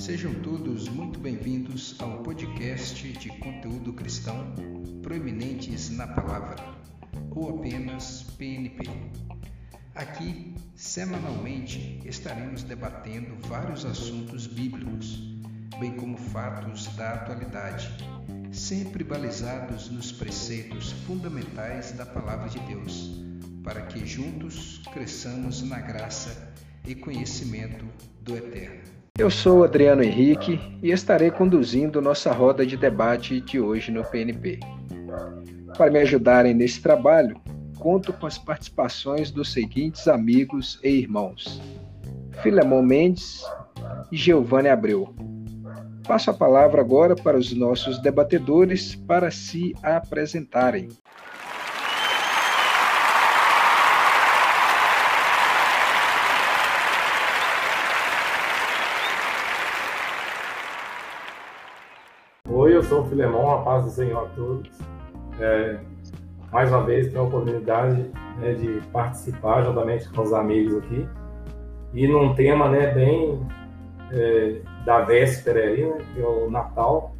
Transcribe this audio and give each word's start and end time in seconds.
Sejam 0.00 0.32
todos 0.34 0.88
muito 0.88 1.18
bem-vindos 1.18 1.96
ao 1.98 2.22
podcast 2.22 3.12
de 3.14 3.28
conteúdo 3.40 3.92
cristão 3.94 4.54
Proeminentes 5.02 5.90
na 5.90 6.06
Palavra, 6.06 6.54
ou 7.32 7.58
apenas 7.58 8.22
PNP. 8.38 8.88
Aqui, 9.96 10.54
semanalmente, 10.76 12.00
estaremos 12.04 12.62
debatendo 12.62 13.34
vários 13.48 13.84
assuntos 13.84 14.46
bíblicos, 14.46 15.18
bem 15.80 15.96
como 15.96 16.16
fatos 16.16 16.86
da 16.94 17.14
atualidade, 17.14 17.90
sempre 18.52 19.02
balizados 19.02 19.90
nos 19.90 20.12
preceitos 20.12 20.92
fundamentais 20.92 21.90
da 21.90 22.06
Palavra 22.06 22.48
de 22.48 22.60
Deus, 22.60 23.31
para 23.62 23.82
que 23.82 24.04
juntos 24.06 24.82
cresçamos 24.92 25.62
na 25.62 25.80
graça 25.80 26.52
e 26.86 26.94
conhecimento 26.94 27.84
do 28.20 28.36
Eterno. 28.36 28.82
Eu 29.18 29.30
sou 29.30 29.62
Adriano 29.62 30.02
Henrique 30.02 30.58
e 30.82 30.90
estarei 30.90 31.30
conduzindo 31.30 32.00
nossa 32.00 32.32
roda 32.32 32.66
de 32.66 32.76
debate 32.76 33.40
de 33.40 33.60
hoje 33.60 33.92
no 33.92 34.04
PNP. 34.04 34.58
Para 35.76 35.90
me 35.90 35.98
ajudarem 35.98 36.54
nesse 36.54 36.80
trabalho, 36.80 37.40
conto 37.78 38.12
com 38.12 38.26
as 38.26 38.38
participações 38.38 39.30
dos 39.30 39.52
seguintes 39.52 40.08
amigos 40.08 40.80
e 40.82 40.88
irmãos: 40.88 41.60
Filemon 42.42 42.82
Mendes 42.82 43.42
e 44.10 44.16
Giovanni 44.16 44.68
Abreu. 44.68 45.14
Passo 46.06 46.30
a 46.30 46.34
palavra 46.34 46.80
agora 46.80 47.14
para 47.14 47.38
os 47.38 47.52
nossos 47.52 47.98
debatedores 48.00 48.94
para 48.94 49.30
se 49.30 49.74
apresentarem. 49.82 50.88
Oi, 62.62 62.76
eu 62.76 62.82
sou 62.84 63.02
o 63.02 63.04
Filemon, 63.06 63.50
a 63.50 63.62
paz 63.62 63.84
do 63.84 63.90
Senhor 63.90 64.24
a 64.24 64.28
todos. 64.36 64.70
É, 65.40 65.80
mais 66.52 66.68
uma 66.70 66.84
vez, 66.84 67.08
tenho 67.08 67.24
a 67.24 67.26
oportunidade 67.26 68.08
né, 68.38 68.54
de 68.54 68.80
participar 68.92 69.64
juntamente 69.64 70.08
com 70.10 70.22
os 70.22 70.32
amigos 70.32 70.76
aqui. 70.76 71.04
E 71.92 72.06
num 72.06 72.36
tema 72.36 72.68
né, 72.68 72.94
bem 72.94 73.44
é, 74.12 74.60
da 74.84 75.00
véspera 75.00 75.58
aí, 75.58 75.84
né, 75.84 75.98
que 76.14 76.22
é 76.22 76.24
o 76.24 76.48
Natal. 76.48 77.16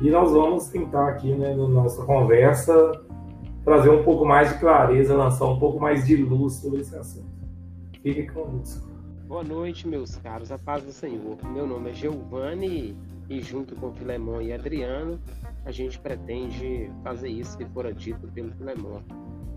E 0.00 0.10
nós 0.10 0.32
vamos 0.32 0.66
tentar 0.66 1.06
aqui, 1.10 1.32
né, 1.32 1.54
na 1.54 1.68
nossa 1.68 2.04
conversa, 2.04 3.00
trazer 3.64 3.90
um 3.90 4.02
pouco 4.02 4.24
mais 4.24 4.52
de 4.52 4.58
clareza, 4.58 5.14
lançar 5.14 5.46
um 5.46 5.60
pouco 5.60 5.78
mais 5.78 6.04
de 6.04 6.16
luz 6.16 6.54
sobre 6.54 6.80
esse 6.80 6.96
assunto. 6.96 7.30
Fique 8.02 8.26
conosco. 8.26 8.88
Boa 9.28 9.44
noite, 9.44 9.86
meus 9.86 10.16
caros, 10.16 10.50
a 10.50 10.58
paz 10.58 10.82
do 10.82 10.90
Senhor. 10.90 11.36
Meu 11.44 11.64
nome 11.64 11.90
é 11.90 11.94
Giovanni 11.94 12.96
e 13.28 13.40
junto 13.40 13.74
com 13.76 13.92
Filemon 13.92 14.40
e 14.40 14.52
Adriano, 14.52 15.20
a 15.64 15.70
gente 15.70 15.98
pretende 15.98 16.90
fazer 17.02 17.28
isso 17.28 17.56
que 17.58 17.66
fora 17.66 17.92
dito 17.92 18.26
pelo 18.28 18.52
Filemon, 18.52 19.02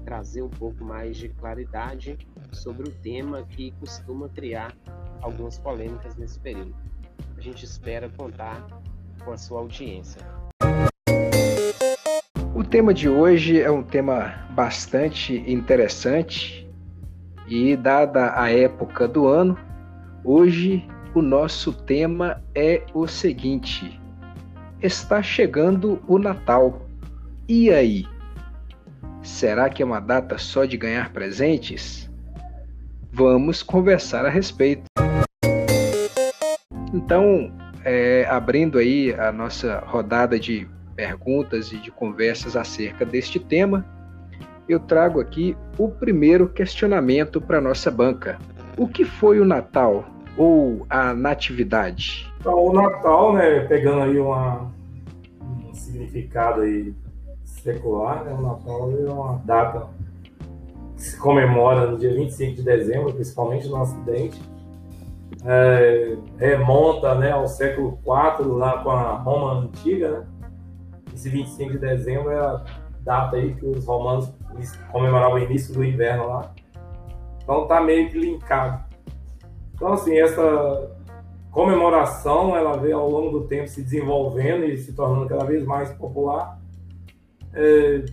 trazer 0.03 0.41
um 0.41 0.49
pouco 0.49 0.83
mais 0.83 1.15
de 1.17 1.29
claridade 1.29 2.17
sobre 2.51 2.89
o 2.89 2.91
tema 2.91 3.43
que 3.43 3.71
costuma 3.79 4.27
criar 4.29 4.75
algumas 5.21 5.57
polêmicas 5.57 6.17
nesse 6.17 6.39
período. 6.39 6.75
A 7.37 7.41
gente 7.41 7.63
espera 7.63 8.09
contar 8.09 8.67
com 9.23 9.31
a 9.31 9.37
sua 9.37 9.59
audiência. 9.59 10.21
O 12.53 12.63
tema 12.63 12.93
de 12.93 13.07
hoje 13.07 13.61
é 13.61 13.71
um 13.71 13.83
tema 13.83 14.47
bastante 14.51 15.33
interessante 15.49 16.69
e, 17.47 17.75
dada 17.75 18.39
a 18.39 18.51
época 18.51 19.07
do 19.07 19.27
ano, 19.27 19.57
hoje 20.23 20.85
o 21.13 21.21
nosso 21.21 21.73
tema 21.73 22.41
é 22.55 22.83
o 22.93 23.07
seguinte: 23.07 23.99
está 24.81 25.21
chegando 25.21 26.01
o 26.07 26.17
Natal. 26.17 26.87
E 27.47 27.69
aí? 27.69 28.05
Será 29.21 29.69
que 29.69 29.83
é 29.83 29.85
uma 29.85 29.99
data 29.99 30.37
só 30.37 30.65
de 30.65 30.77
ganhar 30.77 31.11
presentes? 31.11 32.09
Vamos 33.11 33.61
conversar 33.61 34.25
a 34.25 34.29
respeito. 34.29 34.83
Então, 36.93 37.51
é, 37.83 38.25
abrindo 38.29 38.77
aí 38.77 39.13
a 39.13 39.31
nossa 39.31 39.79
rodada 39.85 40.39
de 40.39 40.67
perguntas 40.95 41.71
e 41.71 41.77
de 41.77 41.91
conversas 41.91 42.55
acerca 42.55 43.05
deste 43.05 43.39
tema, 43.39 43.85
eu 44.67 44.79
trago 44.79 45.19
aqui 45.19 45.55
o 45.77 45.89
primeiro 45.89 46.47
questionamento 46.47 47.41
para 47.41 47.61
nossa 47.61 47.91
banca. 47.91 48.39
O 48.77 48.87
que 48.87 49.03
foi 49.03 49.39
o 49.39 49.45
Natal 49.45 50.05
ou 50.41 50.87
a 50.89 51.13
Natividade? 51.13 52.27
Então, 52.39 52.57
o 52.57 52.73
Natal, 52.73 53.33
né, 53.33 53.59
pegando 53.59 54.01
aí 54.01 54.19
uma, 54.19 54.71
um 55.39 55.71
significado 55.71 56.61
aí 56.61 56.95
secular, 57.45 58.23
né, 58.23 58.33
o 58.33 58.41
Natal 58.41 58.91
é 58.91 59.11
uma 59.11 59.41
data 59.45 59.87
que 60.95 61.03
se 61.03 61.17
comemora 61.17 61.91
no 61.91 61.97
dia 61.99 62.11
25 62.11 62.55
de 62.55 62.63
dezembro, 62.63 63.13
principalmente 63.13 63.67
no 63.67 63.79
Ocidente. 63.79 64.41
É, 65.45 66.17
remonta 66.39 67.13
né, 67.13 67.31
ao 67.31 67.47
século 67.47 67.99
IV, 68.03 68.47
lá 68.57 68.79
com 68.83 68.89
a 68.89 69.17
Roma 69.17 69.59
Antiga. 69.59 70.11
Né? 70.11 70.25
Esse 71.13 71.29
25 71.29 71.73
de 71.73 71.77
dezembro 71.77 72.31
é 72.31 72.39
a 72.39 72.63
data 73.01 73.35
aí 73.35 73.53
que 73.53 73.65
os 73.65 73.85
romanos 73.85 74.33
comemoravam 74.91 75.35
o 75.35 75.39
início 75.39 75.71
do 75.71 75.83
inverno 75.83 76.27
lá. 76.27 76.51
Então 77.43 77.67
tá 77.67 77.79
meio 77.79 78.09
que 78.09 78.17
linkado. 78.17 78.90
Então, 79.81 79.93
assim, 79.93 80.15
essa 80.15 80.91
comemoração, 81.49 82.55
ela 82.55 82.77
vem 82.77 82.93
ao 82.93 83.09
longo 83.09 83.39
do 83.39 83.47
tempo 83.47 83.67
se 83.67 83.81
desenvolvendo 83.81 84.63
e 84.65 84.77
se 84.77 84.93
tornando 84.93 85.27
cada 85.27 85.43
vez 85.43 85.65
mais 85.65 85.91
popular, 85.91 86.61
é, 87.51 88.05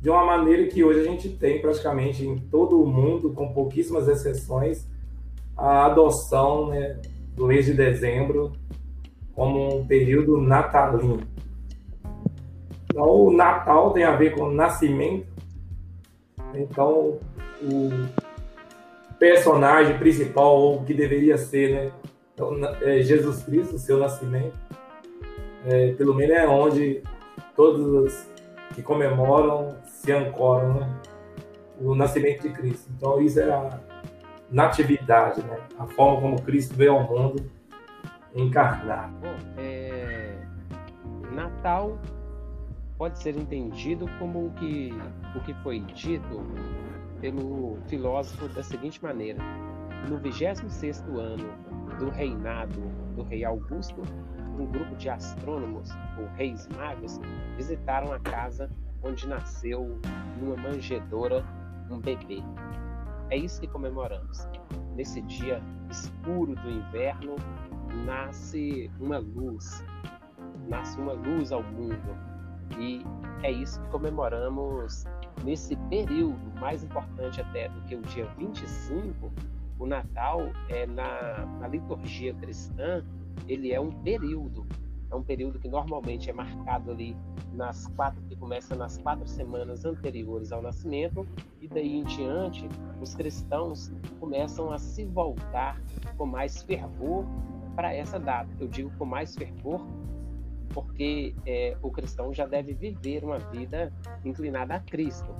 de 0.00 0.08
uma 0.08 0.24
maneira 0.24 0.68
que 0.68 0.84
hoje 0.84 1.00
a 1.00 1.02
gente 1.02 1.30
tem 1.30 1.60
praticamente 1.60 2.24
em 2.24 2.38
todo 2.38 2.80
o 2.80 2.86
mundo, 2.86 3.32
com 3.32 3.52
pouquíssimas 3.52 4.06
exceções, 4.06 4.86
a 5.56 5.86
adoção 5.86 6.68
né, 6.68 7.00
do 7.34 7.48
mês 7.48 7.66
de 7.66 7.74
dezembro 7.74 8.52
como 9.34 9.80
um 9.80 9.84
período 9.84 10.40
natalino. 10.40 11.18
Então, 12.84 13.26
o 13.26 13.32
Natal 13.32 13.92
tem 13.92 14.04
a 14.04 14.14
ver 14.14 14.36
com 14.36 14.44
o 14.44 14.52
nascimento. 14.52 15.26
Então, 16.54 17.18
o 17.60 18.27
personagem 19.18 19.98
principal, 19.98 20.56
ou 20.56 20.84
que 20.84 20.94
deveria 20.94 21.36
ser, 21.36 21.72
né? 21.72 21.92
Então, 22.34 22.54
é 22.82 23.00
Jesus 23.02 23.42
Cristo, 23.42 23.78
seu 23.78 23.98
nascimento. 23.98 24.56
É, 25.66 25.92
pelo 25.92 26.14
menos 26.14 26.36
é 26.36 26.46
onde 26.46 27.02
todos 27.56 27.84
os 27.84 28.26
que 28.74 28.82
comemoram 28.82 29.76
se 29.84 30.12
ancoram, 30.12 30.74
né? 30.74 31.00
O 31.80 31.94
nascimento 31.94 32.42
de 32.42 32.50
Cristo. 32.50 32.90
Então, 32.96 33.20
isso 33.20 33.40
é 33.40 33.50
a 33.50 33.80
natividade, 34.50 35.42
né? 35.42 35.58
A 35.78 35.86
forma 35.86 36.20
como 36.20 36.42
Cristo 36.42 36.74
veio 36.74 36.92
ao 36.92 37.02
mundo 37.02 37.50
encarnado. 38.34 39.12
Bom, 39.20 39.34
é... 39.58 40.36
Natal 41.32 41.98
pode 42.96 43.18
ser 43.18 43.36
entendido 43.36 44.06
como 44.18 44.46
o 44.46 44.50
que, 44.50 44.92
o 45.36 45.40
que 45.40 45.54
foi 45.62 45.80
dito 45.80 46.42
pelo 47.20 47.78
filósofo 47.86 48.48
da 48.48 48.62
seguinte 48.62 49.02
maneira: 49.02 49.42
no 50.08 50.18
26 50.18 51.00
ano 51.00 51.48
do 51.98 52.10
reinado 52.10 52.80
do 53.14 53.22
rei 53.22 53.44
Augusto, 53.44 54.02
um 54.58 54.66
grupo 54.66 54.96
de 54.96 55.08
astrônomos, 55.08 55.90
ou 56.18 56.26
reis 56.36 56.68
magos, 56.76 57.20
visitaram 57.56 58.12
a 58.12 58.18
casa 58.20 58.70
onde 59.02 59.28
nasceu 59.28 60.00
numa 60.40 60.56
manjedoura 60.56 61.44
um 61.90 62.00
bebê. 62.00 62.42
É 63.30 63.36
isso 63.36 63.60
que 63.60 63.66
comemoramos. 63.68 64.46
Nesse 64.94 65.20
dia 65.22 65.62
escuro 65.90 66.54
do 66.56 66.70
inverno, 66.70 67.36
nasce 68.04 68.90
uma 68.98 69.18
luz, 69.18 69.84
nasce 70.68 70.98
uma 71.00 71.12
luz 71.12 71.52
ao 71.52 71.62
mundo. 71.62 72.16
E 72.78 73.02
é 73.42 73.50
isso 73.50 73.80
que 73.82 73.88
comemoramos 73.88 75.04
nesse 75.44 75.76
período, 75.88 76.38
mais 76.60 76.82
importante 76.82 77.40
até 77.40 77.68
do 77.68 77.80
que 77.82 77.94
o 77.94 78.02
dia 78.02 78.26
25, 78.38 79.32
o 79.78 79.86
Natal 79.86 80.40
é 80.68 80.86
na, 80.86 81.46
na 81.60 81.68
liturgia 81.68 82.34
cristã, 82.34 83.04
ele 83.46 83.72
é 83.72 83.80
um 83.80 83.90
período, 83.90 84.66
é 85.10 85.14
um 85.14 85.22
período 85.22 85.58
que 85.58 85.68
normalmente 85.68 86.28
é 86.28 86.32
marcado 86.32 86.90
ali 86.90 87.16
nas 87.52 87.86
quatro 87.88 88.20
que 88.22 88.36
começa 88.36 88.74
nas 88.74 88.98
quatro 88.98 89.26
semanas 89.26 89.84
anteriores 89.84 90.52
ao 90.52 90.60
nascimento 90.60 91.26
e 91.60 91.68
daí 91.68 91.96
em 91.96 92.04
diante 92.04 92.68
os 93.00 93.14
cristãos 93.14 93.90
começam 94.20 94.70
a 94.70 94.78
se 94.78 95.04
voltar 95.04 95.80
com 96.16 96.26
mais 96.26 96.62
fervor 96.62 97.24
para 97.74 97.94
essa 97.94 98.18
data. 98.18 98.50
Eu 98.60 98.68
digo 98.68 98.90
com 98.98 99.04
mais 99.04 99.34
fervor 99.34 99.86
porque 100.72 101.34
é, 101.46 101.76
o 101.82 101.90
cristão 101.90 102.32
já 102.32 102.46
deve 102.46 102.72
viver 102.74 103.24
uma 103.24 103.38
vida 103.38 103.92
inclinada 104.24 104.74
a 104.74 104.80
Cristo. 104.80 105.34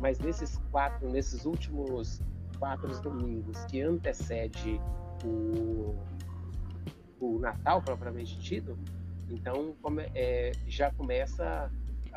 mas 0.00 0.18
nesses 0.18 0.58
quatro, 0.70 1.08
nesses 1.08 1.44
últimos 1.44 2.20
quatro 2.58 2.88
domingos 3.00 3.64
que 3.66 3.80
antecede 3.80 4.80
o, 5.24 5.94
o 7.20 7.38
Natal 7.38 7.80
propriamente 7.82 8.38
dito, 8.38 8.76
então 9.30 9.74
é, 10.14 10.52
já 10.66 10.90
começa 10.92 11.70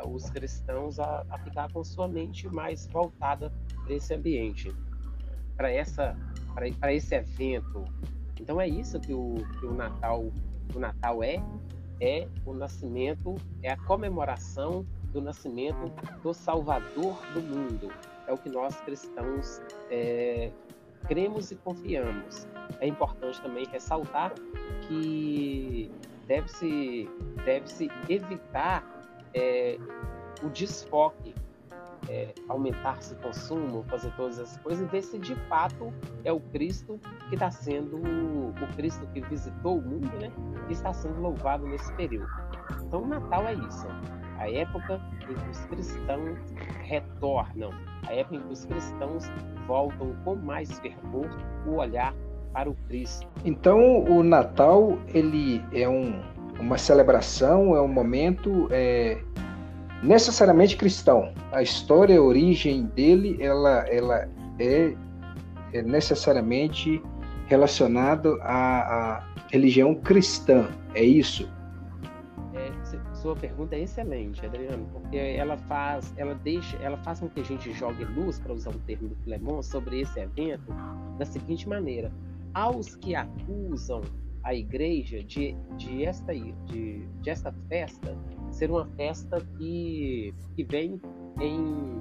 os 0.06 0.30
cristãos 0.30 1.00
a, 1.00 1.26
a, 1.30 1.40
ficar 1.40 1.72
com 1.72 1.84
sua 1.84 2.08
mente 2.08 2.48
mais 2.48 2.88
voltada 2.88 3.52
para 3.84 3.94
esse 3.94 4.14
ambiente, 4.14 4.72
para 5.56 5.72
essa, 5.72 6.16
para 6.80 6.94
esse 6.94 7.16
evento. 7.16 7.84
Então 8.40 8.62
é 8.62 8.68
isso 8.68 9.00
que 9.00 9.14
o, 9.14 9.36
que 9.60 9.66
o 9.66 9.74
Natal, 9.74 10.32
o 10.76 10.80
Natal 10.80 11.24
é, 11.24 11.42
é 12.00 12.28
o 12.46 12.54
nascimento, 12.54 13.36
é 13.64 13.72
a 13.72 13.78
comemoração 13.78 14.86
do 15.12 15.22
nascimento 15.22 15.92
do 16.22 16.34
Salvador 16.34 17.18
do 17.34 17.42
mundo. 17.42 17.92
É 18.28 18.34
o 18.34 18.38
que 18.38 18.50
nós 18.50 18.80
cristãos 18.82 19.62
é, 19.90 20.52
cremos 21.08 21.52
e 21.52 21.56
confiamos. 21.56 22.48
É 22.80 22.88
importante 22.88 23.42
também 23.42 23.66
ressaltar 23.68 24.34
que 24.88 25.92
deve-se 26.28 27.10
deve 27.46 27.68
-se 27.68 27.90
evitar 28.10 28.84
é, 29.34 29.78
o 30.44 30.50
desfoque, 30.50 31.34
é, 32.10 32.34
aumentar-se 32.48 33.14
o 33.14 33.18
consumo, 33.18 33.84
fazer 33.84 34.12
todas 34.16 34.40
essas 34.40 34.58
coisas, 34.60 34.90
ver 34.90 35.02
se 35.02 35.18
de 35.18 35.36
fato 35.48 35.94
é 36.24 36.32
o 36.32 36.40
Cristo 36.40 37.00
que 37.30 37.36
está 37.36 37.52
sendo 37.52 37.98
o 37.98 38.76
Cristo 38.76 39.06
que 39.14 39.22
visitou 39.22 39.80
o 39.80 39.82
mundo, 39.82 40.10
né? 40.20 40.32
E 40.70 40.74
está 40.74 40.94
sendo 40.94 41.20
louvado 41.22 41.66
nesse 41.68 41.92
período. 41.94 42.30
Então, 42.84 43.04
o 43.04 43.08
Natal 43.08 43.48
é 43.48 43.54
isso 43.54 43.88
a 44.38 44.50
época 44.50 45.02
em 45.30 45.34
que 45.34 45.50
os 45.50 45.66
cristãos 45.66 46.38
retornam, 46.84 47.72
a 48.08 48.14
época 48.14 48.36
em 48.36 48.42
que 48.42 48.54
os 48.54 48.66
cristãos 48.66 49.26
voltam 49.68 50.16
com 50.24 50.36
mais 50.36 50.80
fervor 50.80 51.28
o 51.66 51.76
olhar 51.76 52.14
para 52.54 52.70
o 52.70 52.76
Cristo. 52.88 53.28
Então, 53.44 54.04
o 54.04 54.24
Natal 54.24 54.98
ele 55.14 55.64
é 55.74 55.88
um, 55.88 56.22
uma 56.60 56.78
celebração, 56.78 57.76
é 57.76 57.82
um 57.82 57.88
momento 57.88 58.68
é, 58.72 59.22
necessariamente 60.04 60.76
cristão. 60.76 61.34
A 61.52 61.62
história, 61.62 62.18
a 62.18 62.22
origem 62.22 62.86
dele, 62.88 63.38
ela, 63.42 63.86
ela 63.90 64.30
é, 64.60 64.94
é 65.74 65.82
necessariamente 65.82 67.02
relacionada 67.48 68.36
à, 68.42 69.18
à 69.18 69.24
religião 69.52 69.96
cristã. 69.96 70.68
É 70.94 71.04
isso? 71.04 71.50
sua 73.28 73.36
pergunta 73.36 73.76
é 73.76 73.82
excelente, 73.82 74.46
Adriano, 74.46 74.88
porque 74.94 75.18
ela 75.18 75.58
faz, 75.58 76.14
ela 76.18 76.36
deixa, 76.36 76.78
ela 76.78 76.98
faz 76.98 77.20
com 77.20 77.28
que 77.28 77.42
a 77.42 77.44
gente 77.44 77.74
jogue 77.74 78.06
luz, 78.06 78.40
para 78.40 78.54
usar 78.54 78.70
um 78.70 78.80
termo 78.80 79.10
do 79.10 79.16
Filemon, 79.18 79.62
sobre 79.62 80.00
esse 80.00 80.20
evento 80.20 80.74
da 81.18 81.26
seguinte 81.26 81.68
maneira: 81.68 82.12
aos 82.54 82.96
que 82.96 83.16
acusam 83.16 84.02
a 84.48 84.54
igreja 84.54 85.22
de, 85.22 85.54
de, 85.76 86.06
esta, 86.06 86.34
de, 86.34 87.06
de 87.06 87.30
esta 87.30 87.52
festa 87.68 88.18
ser 88.50 88.72
uma 88.72 88.86
festa 88.96 89.42
que, 89.58 90.34
que 90.56 90.64
vem 90.64 91.02
em 91.42 92.00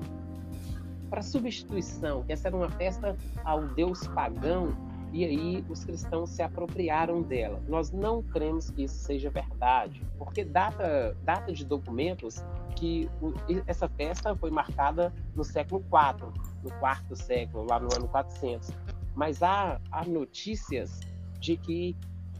para 1.10 1.22
substituição, 1.22 2.22
que 2.22 2.32
essa 2.32 2.48
era 2.48 2.56
uma 2.56 2.70
festa 2.70 3.16
ao 3.44 3.66
Deus 3.68 4.06
pagão 4.08 4.76
e 5.12 5.24
aí 5.24 5.64
os 5.68 5.84
cristãos 5.84 6.30
se 6.30 6.42
apropriaram 6.42 7.20
dela. 7.22 7.60
Nós 7.68 7.90
não 7.90 8.22
cremos 8.22 8.70
que 8.70 8.84
isso 8.84 8.98
seja 8.98 9.28
verdade, 9.28 10.00
porque 10.16 10.44
data, 10.44 11.16
data 11.24 11.52
de 11.52 11.64
documentos 11.64 12.44
que 12.76 13.10
o, 13.20 13.32
essa 13.66 13.88
festa 13.88 14.36
foi 14.36 14.50
marcada 14.50 15.12
no 15.34 15.42
século 15.42 15.84
IV, 15.86 16.28
no 16.62 16.70
quarto 16.78 17.16
século, 17.16 17.66
lá 17.68 17.80
no 17.80 17.92
ano 17.92 18.06
400. 18.06 18.70
Mas 19.16 19.42
há, 19.42 19.80
há 19.90 20.04
notícias 20.04 21.00
de 21.40 21.56
que 21.56 21.96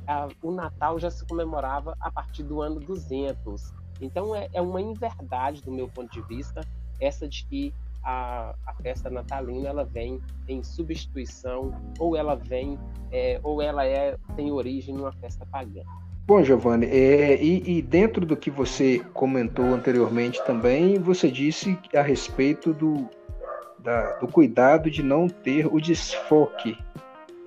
a, 0.07 0.29
o 0.43 0.51
Natal 0.51 0.99
já 0.99 1.11
se 1.11 1.27
comemorava 1.27 1.97
a 2.01 2.11
partir 2.11 2.43
do 2.43 2.61
ano 2.63 2.81
200. 2.81 3.73
Então 4.01 4.35
é, 4.35 4.49
é 4.53 4.61
uma 4.61 4.81
inverdade, 4.81 5.63
do 5.63 5.73
meu 5.73 5.89
ponto 5.89 6.13
de 6.13 6.23
vista, 6.23 6.61
essa 7.01 7.29
de 7.29 7.45
que 7.47 7.75
a, 8.03 8.55
a 8.65 8.75
festa 8.75 9.11
natalina 9.11 9.69
ela 9.69 9.85
vem 9.85 10.21
em 10.49 10.63
substituição 10.63 11.75
ou 11.99 12.17
ela 12.17 12.37
vem 12.37 12.79
é, 13.11 13.41
ou 13.43 13.61
ela 13.61 13.85
é 13.85 14.17
tem 14.37 14.53
origem 14.53 14.95
numa 14.95 15.13
festa 15.13 15.45
pagã. 15.47 15.83
Bom, 16.27 16.43
Giovanni, 16.43 16.87
é, 16.87 17.41
e, 17.41 17.79
e, 17.79 17.83
dentro 17.83 18.27
do 18.27 18.37
que 18.37 18.51
você 18.51 18.99
comentou 19.15 19.67
anteriormente 19.67 20.45
também, 20.45 20.99
você 20.99 21.31
disse 21.31 21.79
a 21.95 22.03
respeito 22.03 22.73
do, 22.73 23.09
da, 23.79 24.17
do 24.19 24.27
cuidado 24.27 24.91
de 24.91 25.05
não 25.05 25.29
ter 25.29 25.67
o 25.73 25.81
desfoque 25.81 26.77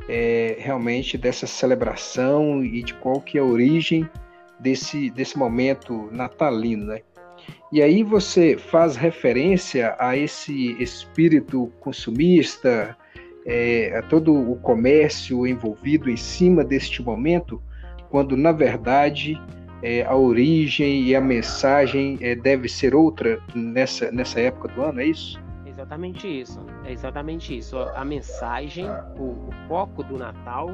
é, 0.10 0.56
realmente 0.60 1.20
dessa 1.20 1.46
celebração 1.46 2.66
e 2.66 2.82
de 2.82 2.96
qual 2.96 3.22
que 3.22 3.38
é 3.38 3.42
a 3.42 3.46
origem 3.46 4.10
desse, 4.60 5.12
desse 5.12 5.38
momento 5.38 6.10
natalino, 6.12 6.88
né? 6.88 7.02
E 7.72 7.82
aí 7.82 8.02
você 8.02 8.58
faz 8.58 8.96
referência 8.96 9.96
a 10.00 10.18
esse 10.18 10.76
espírito 10.82 11.72
consumista, 11.80 12.98
é, 13.46 13.96
a 13.96 14.02
todo 14.02 14.34
o 14.34 14.56
comércio 14.58 15.46
envolvido 15.46 16.10
em 16.10 16.18
cima 16.18 16.64
deste 16.64 17.04
momento, 17.04 17.62
quando 18.10 18.36
na 18.36 18.52
verdade 18.52 19.40
é, 19.84 20.04
a 20.04 20.16
origem 20.16 21.04
e 21.04 21.16
a 21.16 21.22
mensagem 21.22 22.18
é, 22.20 22.34
deve 22.36 22.68
ser 22.68 22.96
outra 22.96 23.40
nessa, 23.54 24.12
nessa 24.12 24.40
época 24.40 24.68
do 24.70 24.82
ano, 24.82 25.02
é 25.02 25.06
isso? 25.06 25.40
Exatamente 25.80 26.28
isso, 26.28 26.60
é 26.84 26.92
exatamente 26.92 27.58
isso. 27.58 27.78
A 27.80 28.04
mensagem, 28.04 28.86
o, 29.18 29.48
o 29.48 29.50
foco 29.68 30.04
do 30.04 30.18
Natal 30.18 30.70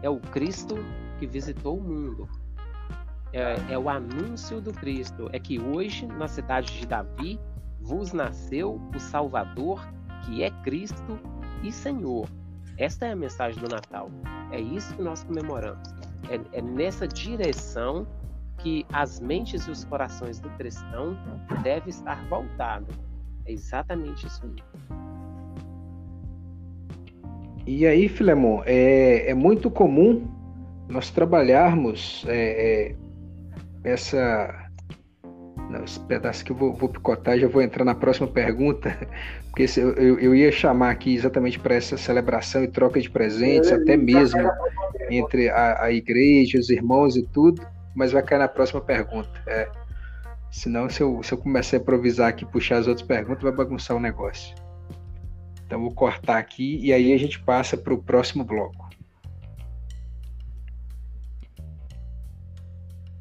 é 0.00 0.08
o 0.08 0.20
Cristo 0.20 0.76
que 1.18 1.26
visitou 1.26 1.78
o 1.78 1.80
mundo 1.80 2.28
é, 3.34 3.56
é 3.74 3.78
o 3.78 3.88
anúncio 3.88 4.60
do 4.60 4.72
Cristo. 4.72 5.28
É 5.32 5.40
que 5.40 5.60
hoje, 5.60 6.06
na 6.06 6.28
cidade 6.28 6.72
de 6.78 6.86
Davi, 6.86 7.38
vos 7.80 8.12
nasceu 8.12 8.80
o 8.94 8.98
Salvador, 9.00 9.84
que 10.24 10.44
é 10.44 10.50
Cristo 10.62 11.18
e 11.62 11.72
Senhor. 11.72 12.28
Esta 12.78 13.06
é 13.06 13.12
a 13.12 13.16
mensagem 13.16 13.60
do 13.60 13.68
Natal. 13.68 14.08
É 14.52 14.60
isso 14.60 14.94
que 14.94 15.02
nós 15.02 15.24
comemoramos. 15.24 15.92
É, 16.30 16.58
é 16.58 16.62
nessa 16.62 17.08
direção 17.08 18.06
que 18.58 18.86
as 18.92 19.18
mentes 19.18 19.66
e 19.66 19.70
os 19.70 19.84
corações 19.84 20.38
do 20.38 20.48
cristão 20.50 21.18
devem 21.62 21.88
estar 21.88 22.24
voltados. 22.28 22.96
É 23.46 23.52
exatamente 23.52 24.26
isso 24.26 24.42
aí. 24.44 24.84
E 27.66 27.86
aí, 27.86 28.08
Filemon, 28.08 28.62
é, 28.66 29.30
é 29.30 29.34
muito 29.34 29.70
comum 29.70 30.26
nós 30.88 31.10
trabalharmos 31.10 32.24
é, 32.28 32.92
é, 32.92 32.94
essa. 33.82 34.62
Não, 35.70 35.82
esse 35.82 35.98
pedaço 36.00 36.44
que 36.44 36.52
eu 36.52 36.56
vou, 36.56 36.74
vou 36.74 36.90
picotar, 36.90 37.38
já 37.38 37.48
vou 37.48 37.62
entrar 37.62 37.84
na 37.84 37.94
próxima 37.94 38.28
pergunta, 38.28 38.94
porque 39.50 39.64
eu, 39.80 39.94
eu, 39.94 40.18
eu 40.18 40.34
ia 40.34 40.52
chamar 40.52 40.90
aqui 40.90 41.14
exatamente 41.14 41.58
para 41.58 41.74
essa 41.74 41.96
celebração 41.96 42.62
e 42.62 42.68
troca 42.68 43.00
de 43.00 43.08
presentes, 43.08 43.72
até 43.72 43.96
mesmo 43.96 44.42
entre 45.10 45.48
a, 45.48 45.84
a 45.84 45.92
igreja, 45.92 46.58
os 46.58 46.68
irmãos 46.68 47.16
e 47.16 47.22
tudo, 47.22 47.66
mas 47.94 48.12
vai 48.12 48.22
cair 48.22 48.40
na 48.40 48.48
próxima 48.48 48.82
pergunta. 48.82 49.30
É. 49.46 49.83
Senão, 50.54 50.88
se 50.88 51.00
eu, 51.00 51.20
se 51.20 51.32
eu 51.32 51.38
começar 51.38 51.76
a 51.76 51.80
improvisar 51.80 52.28
aqui, 52.28 52.46
puxar 52.46 52.76
as 52.76 52.86
outras 52.86 53.04
perguntas, 53.04 53.42
vai 53.42 53.50
bagunçar 53.50 53.96
o 53.96 54.00
negócio. 54.00 54.54
Então, 55.66 55.80
vou 55.80 55.92
cortar 55.92 56.38
aqui 56.38 56.78
e 56.80 56.92
aí 56.92 57.12
a 57.12 57.18
gente 57.18 57.40
passa 57.40 57.76
para 57.76 57.92
o 57.92 58.00
próximo 58.00 58.44
bloco. 58.44 58.88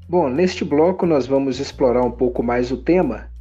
Bom, 0.08 0.30
neste 0.30 0.64
bloco 0.64 1.08
nós 1.08 1.26
vamos 1.26 1.60
explorar 1.60 2.04
um 2.04 2.12
pouco 2.12 2.44
mais 2.44 2.72
o 2.72 2.78
tema 2.78 3.32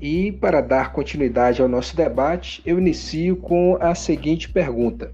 e, 0.00 0.32
para 0.32 0.62
dar 0.62 0.94
continuidade 0.94 1.60
ao 1.60 1.68
nosso 1.68 1.94
debate, 1.94 2.62
eu 2.64 2.78
inicio 2.78 3.36
com 3.36 3.76
a 3.78 3.94
seguinte 3.94 4.48
pergunta: 4.48 5.12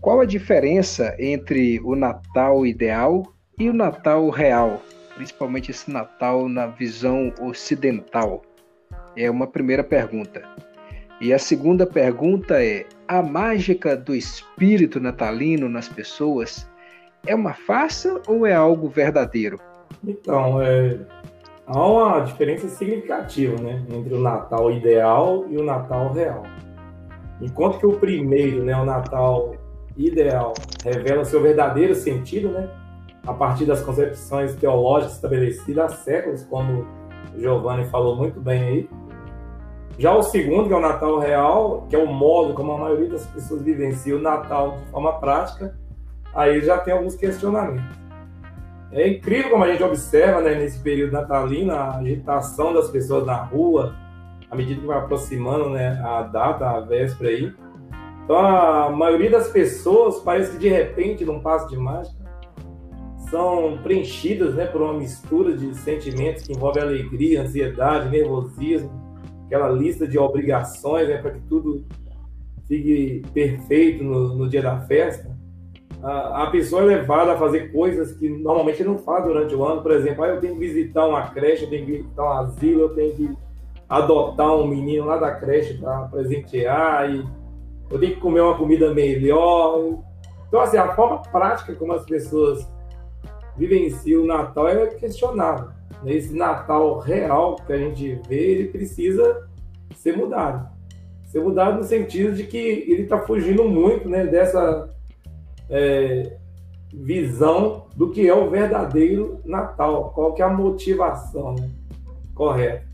Qual 0.00 0.20
a 0.20 0.24
diferença 0.24 1.14
entre 1.18 1.80
o 1.80 1.94
Natal 1.94 2.64
ideal 2.64 3.24
e 3.58 3.68
o 3.68 3.74
Natal 3.74 4.30
real, 4.30 4.80
principalmente 5.18 5.72
esse 5.72 5.90
Natal 5.90 6.48
na 6.48 6.68
visão 6.68 7.34
ocidental? 7.40 8.42
É 9.16 9.28
uma 9.28 9.48
primeira 9.48 9.82
pergunta. 9.82 10.42
E 11.20 11.32
a 11.34 11.38
segunda 11.40 11.84
pergunta 11.84 12.62
é: 12.62 12.86
a 13.08 13.20
mágica 13.20 13.96
do 13.96 14.14
espírito 14.14 15.00
natalino 15.00 15.68
nas 15.68 15.88
pessoas 15.88 16.70
é 17.26 17.34
uma 17.34 17.52
farsa 17.52 18.22
ou 18.28 18.46
é 18.46 18.54
algo 18.54 18.88
verdadeiro? 18.88 19.58
Então, 20.06 20.62
é, 20.62 20.96
há 21.66 21.84
uma 21.84 22.20
diferença 22.20 22.68
significativa 22.68 23.60
né, 23.60 23.84
entre 23.92 24.14
o 24.14 24.20
Natal 24.20 24.70
ideal 24.70 25.44
e 25.50 25.56
o 25.56 25.64
Natal 25.64 26.12
real. 26.12 26.44
Enquanto 27.40 27.80
que 27.80 27.86
o 27.86 27.98
primeiro, 27.98 28.62
né, 28.62 28.76
o 28.80 28.84
Natal 28.84 29.56
ideal, 29.96 30.54
revela 30.84 31.24
seu 31.24 31.42
verdadeiro 31.42 31.96
sentido, 31.96 32.50
né, 32.50 32.70
a 33.28 33.34
partir 33.34 33.66
das 33.66 33.82
concepções 33.82 34.54
teológicas 34.54 35.16
estabelecidas 35.16 35.92
há 35.92 35.96
séculos, 35.96 36.44
como 36.44 36.86
Giovanni 37.36 37.84
falou 37.84 38.16
muito 38.16 38.40
bem 38.40 38.62
aí, 38.62 38.90
Já 39.98 40.14
o 40.14 40.22
segundo, 40.22 40.68
que 40.68 40.72
é 40.72 40.76
o 40.76 40.80
Natal 40.80 41.18
real, 41.18 41.86
que 41.90 41.96
é 41.96 41.98
o 41.98 42.06
modo 42.06 42.54
como 42.54 42.72
a 42.72 42.78
maioria 42.78 43.10
das 43.10 43.26
pessoas 43.26 43.62
vivencia 43.62 44.16
o 44.16 44.20
Natal 44.20 44.78
de 44.78 44.90
forma 44.90 45.12
prática, 45.18 45.76
aí 46.34 46.60
já 46.62 46.78
tem 46.78 46.94
alguns 46.94 47.16
questionamentos. 47.16 47.98
É 48.92 49.06
incrível 49.08 49.50
como 49.50 49.64
a 49.64 49.70
gente 49.70 49.82
observa 49.82 50.40
né, 50.40 50.54
nesse 50.54 50.78
período 50.78 51.12
natalino 51.12 51.72
a 51.72 51.96
agitação 51.96 52.72
das 52.72 52.88
pessoas 52.90 53.26
na 53.26 53.36
rua, 53.36 53.94
à 54.50 54.56
medida 54.56 54.80
que 54.80 54.86
vai 54.86 54.98
aproximando 54.98 55.68
né, 55.68 56.00
a 56.02 56.22
data, 56.22 56.70
a 56.70 56.80
véspera 56.80 57.30
aí. 57.30 57.52
Então 58.24 58.38
a 58.38 58.88
maioria 58.88 59.30
das 59.30 59.48
pessoas 59.48 60.20
parece 60.20 60.52
que 60.52 60.58
de 60.58 60.68
repente, 60.68 61.24
num 61.24 61.40
passo 61.40 61.68
de 61.68 61.76
mágica, 61.76 62.17
são 63.30 63.78
preenchidas 63.82 64.54
né, 64.54 64.66
por 64.66 64.82
uma 64.82 64.94
mistura 64.94 65.56
de 65.56 65.74
sentimentos 65.76 66.46
que 66.46 66.52
envolve 66.52 66.80
alegria, 66.80 67.42
ansiedade, 67.42 68.10
nervosismo, 68.10 68.90
aquela 69.46 69.68
lista 69.70 70.06
de 70.06 70.18
obrigações 70.18 71.08
né, 71.08 71.18
para 71.18 71.32
que 71.32 71.40
tudo 71.42 71.84
fique 72.66 73.22
perfeito 73.32 74.04
no, 74.04 74.34
no 74.34 74.48
dia 74.48 74.62
da 74.62 74.80
festa. 74.80 75.36
A, 76.02 76.44
a, 76.44 76.50
pessoa 76.50 76.82
é 76.82 76.84
levada 76.84 77.32
a 77.32 77.36
fazer 77.36 77.72
coisas 77.72 78.12
que 78.12 78.28
normalmente 78.28 78.84
não 78.84 78.98
faz 78.98 79.24
durante 79.24 79.54
o 79.54 79.64
ano. 79.64 79.82
Por 79.82 79.90
exemplo, 79.90 80.22
ah, 80.22 80.28
eu 80.28 80.40
tenho 80.40 80.54
que 80.54 80.60
visitar 80.60 81.06
uma 81.06 81.28
creche, 81.30 81.64
eu 81.64 81.70
tenho 81.70 81.86
que 81.86 81.92
visitar 81.92 82.22
um 82.22 82.32
asilo, 82.38 82.82
eu 82.82 82.94
tenho 82.94 83.14
que 83.16 83.36
adotar 83.88 84.54
um 84.54 84.66
menino 84.66 85.06
lá 85.06 85.16
da 85.16 85.34
creche 85.34 85.74
para 85.74 86.02
presentear, 86.02 87.10
e 87.10 87.26
eu 87.90 87.98
tenho 87.98 88.14
que 88.14 88.20
comer 88.20 88.42
uma 88.42 88.56
comida 88.56 88.92
melhor. 88.94 89.98
Então, 90.46 90.60
assim, 90.60 90.76
a 90.76 90.94
forma 90.94 91.20
prática 91.22 91.74
como 91.74 91.92
as 91.94 92.04
pessoas 92.04 92.66
vivencia 93.58 94.20
o 94.20 94.26
Natal 94.26 94.68
é 94.68 94.86
questionável. 94.86 95.70
Né? 96.02 96.14
Esse 96.14 96.34
Natal 96.34 96.98
real 96.98 97.56
que 97.56 97.72
a 97.72 97.76
gente 97.76 98.20
vê, 98.28 98.52
ele 98.52 98.68
precisa 98.68 99.48
ser 99.96 100.16
mudado. 100.16 100.68
Ser 101.26 101.40
mudado 101.40 101.78
no 101.78 101.84
sentido 101.84 102.34
de 102.34 102.44
que 102.44 102.56
ele 102.56 103.02
está 103.02 103.18
fugindo 103.18 103.64
muito 103.64 104.08
né, 104.08 104.24
dessa 104.24 104.88
é, 105.68 106.38
visão 106.92 107.86
do 107.94 108.10
que 108.10 108.26
é 108.26 108.34
o 108.34 108.48
verdadeiro 108.48 109.40
Natal, 109.44 110.12
qual 110.14 110.32
que 110.32 110.40
é 110.40 110.44
a 110.44 110.48
motivação 110.48 111.54
né, 111.54 111.68
correta. 112.34 112.86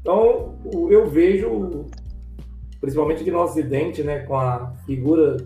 Então, 0.00 0.54
eu 0.88 1.10
vejo, 1.10 1.86
principalmente 2.80 3.22
aqui 3.22 3.30
no 3.30 3.42
Ocidente, 3.42 4.02
né, 4.04 4.20
com 4.20 4.36
a 4.36 4.72
figura, 4.86 5.36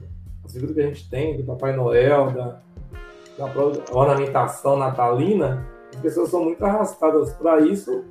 a 0.45 0.49
figura 0.49 0.75
que 0.75 0.81
a 0.81 0.87
gente 0.87 1.09
tem 1.09 1.38
do 1.38 1.45
Papai 1.45 1.75
Noel, 1.75 2.31
da, 2.31 2.61
da 3.49 3.94
ornamentação 3.99 4.76
natalina, 4.76 5.66
as 5.94 6.00
pessoas 6.00 6.28
são 6.28 6.44
muito 6.44 6.64
arrastadas 6.64 7.32
para 7.32 7.61
isso, 7.61 8.04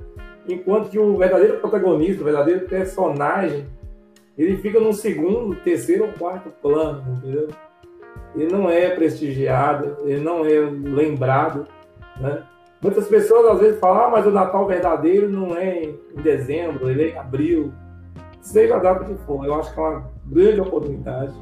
enquanto 0.48 0.90
que 0.90 0.98
o 0.98 1.16
verdadeiro 1.16 1.58
protagonista, 1.58 2.22
o 2.22 2.24
verdadeiro 2.24 2.66
personagem, 2.66 3.66
ele 4.36 4.56
fica 4.56 4.80
num 4.80 4.92
segundo, 4.92 5.56
terceiro 5.56 6.06
ou 6.06 6.12
quarto 6.12 6.50
plano, 6.62 7.04
entendeu? 7.16 7.48
Ele 8.34 8.52
não 8.52 8.68
é 8.68 8.90
prestigiado, 8.90 9.96
ele 10.04 10.20
não 10.20 10.44
é 10.44 10.58
lembrado, 10.60 11.66
né? 12.20 12.42
Muitas 12.82 13.06
pessoas 13.08 13.46
às 13.46 13.60
vezes 13.60 13.78
falam, 13.78 14.04
ah, 14.04 14.10
mas 14.10 14.26
o 14.26 14.30
Natal 14.30 14.66
verdadeiro 14.66 15.28
não 15.28 15.54
é 15.54 15.82
em 15.82 15.98
dezembro, 16.22 16.88
ele 16.90 17.04
é 17.04 17.08
em 17.10 17.18
abril. 17.18 17.72
Seja 18.40 18.76
a 18.76 18.78
data 18.78 19.04
que 19.04 19.14
for, 19.26 19.44
eu 19.44 19.54
acho 19.54 19.74
que 19.74 19.78
é 19.78 19.82
uma 19.82 20.10
grande 20.26 20.60
oportunidade 20.62 21.34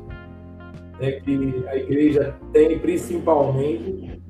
né, 1.01 1.13
que 1.13 1.65
a 1.69 1.77
igreja 1.77 2.35
tem 2.53 2.79
principalmente 2.79 4.21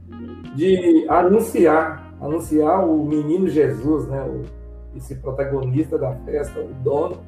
de 0.54 1.06
anunciar, 1.08 2.14
anunciar 2.20 2.86
o 2.86 3.04
menino 3.04 3.48
Jesus, 3.48 4.06
né, 4.08 4.22
o, 4.22 4.42
esse 4.96 5.14
protagonista 5.16 5.98
da 5.98 6.14
festa, 6.24 6.60
o 6.60 6.68
dono 6.82 7.18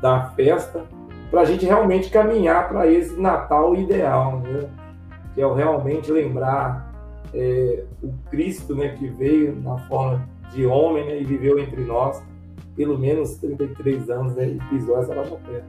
da 0.00 0.30
festa, 0.30 0.84
para 1.30 1.42
a 1.42 1.44
gente 1.44 1.64
realmente 1.64 2.10
caminhar 2.10 2.68
para 2.68 2.86
esse 2.86 3.18
Natal 3.18 3.74
ideal, 3.74 4.40
né, 4.40 4.68
que 5.34 5.40
é 5.40 5.54
realmente 5.54 6.10
lembrar 6.10 6.92
é, 7.34 7.84
o 8.02 8.12
Cristo 8.30 8.74
né, 8.74 8.90
que 8.90 9.08
veio 9.08 9.56
na 9.56 9.78
forma 9.88 10.28
de 10.52 10.66
homem 10.66 11.06
né, 11.06 11.20
e 11.20 11.24
viveu 11.24 11.58
entre 11.58 11.82
nós 11.82 12.22
pelo 12.76 12.98
menos 12.98 13.36
33 13.36 14.10
anos 14.10 14.34
né, 14.34 14.46
e 14.48 14.58
pisou 14.70 14.98
essa 14.98 15.14
nova 15.14 15.36
terra. 15.46 15.66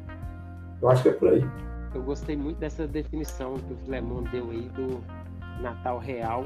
Eu 0.81 0.89
acho 0.89 1.03
que 1.03 1.09
é 1.09 1.13
por 1.13 1.29
aí 1.29 1.45
eu 1.93 2.01
gostei 2.03 2.35
muito 2.35 2.57
dessa 2.57 2.87
definição 2.87 3.55
que 3.55 3.73
o 3.73 3.77
Filemon 3.77 4.23
deu 4.23 4.49
aí 4.49 4.67
do 4.69 5.03
Natal 5.61 5.99
real 5.99 6.45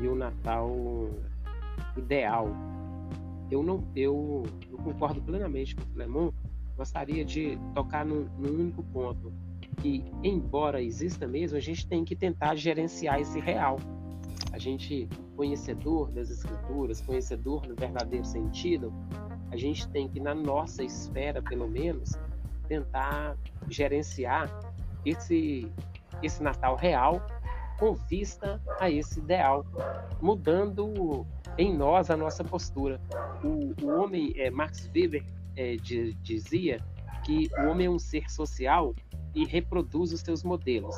e 0.00 0.08
o 0.08 0.14
Natal 0.14 0.70
ideal. 1.96 2.48
Eu 3.50 3.62
não, 3.62 3.84
eu, 3.94 4.44
eu 4.70 4.78
concordo 4.78 5.20
plenamente 5.22 5.76
com 5.76 5.82
o 5.82 5.86
Filemon. 5.86 6.30
Gostaria 6.76 7.24
de 7.24 7.58
tocar 7.74 8.04
num, 8.04 8.26
num 8.38 8.60
único 8.60 8.82
ponto 8.84 9.32
que, 9.80 10.04
embora 10.22 10.82
exista 10.82 11.26
mesmo, 11.26 11.56
a 11.56 11.60
gente 11.60 11.86
tem 11.86 12.04
que 12.04 12.16
tentar 12.16 12.54
gerenciar 12.56 13.20
esse 13.20 13.38
real. 13.38 13.78
A 14.52 14.58
gente, 14.58 15.08
conhecedor 15.36 16.10
das 16.10 16.30
escrituras, 16.30 17.00
conhecedor 17.00 17.66
do 17.66 17.74
verdadeiro 17.74 18.24
sentido, 18.24 18.92
a 19.50 19.56
gente 19.56 19.86
tem 19.88 20.08
que, 20.08 20.18
na 20.18 20.34
nossa 20.34 20.82
esfera, 20.82 21.42
pelo 21.42 21.68
menos, 21.68 22.12
tentar 22.68 23.36
gerenciar 23.68 24.48
esse, 25.04 25.70
esse 26.22 26.42
Natal 26.42 26.76
real 26.76 27.24
com 27.78 27.94
vista 27.94 28.62
a 28.78 28.88
esse 28.88 29.18
ideal, 29.18 29.66
mudando 30.20 31.26
em 31.58 31.76
nós 31.76 32.10
a 32.10 32.16
nossa 32.16 32.44
postura. 32.44 33.00
O, 33.42 33.74
o 33.84 33.88
homem, 34.00 34.32
é, 34.36 34.50
Max 34.50 34.88
Weber 34.94 35.24
é, 35.56 35.74
de, 35.76 36.14
dizia 36.14 36.78
que 37.24 37.48
o 37.58 37.68
homem 37.68 37.86
é 37.86 37.90
um 37.90 37.98
ser 37.98 38.30
social 38.30 38.94
e 39.34 39.44
reproduz 39.44 40.12
os 40.12 40.20
seus 40.20 40.44
modelos. 40.44 40.94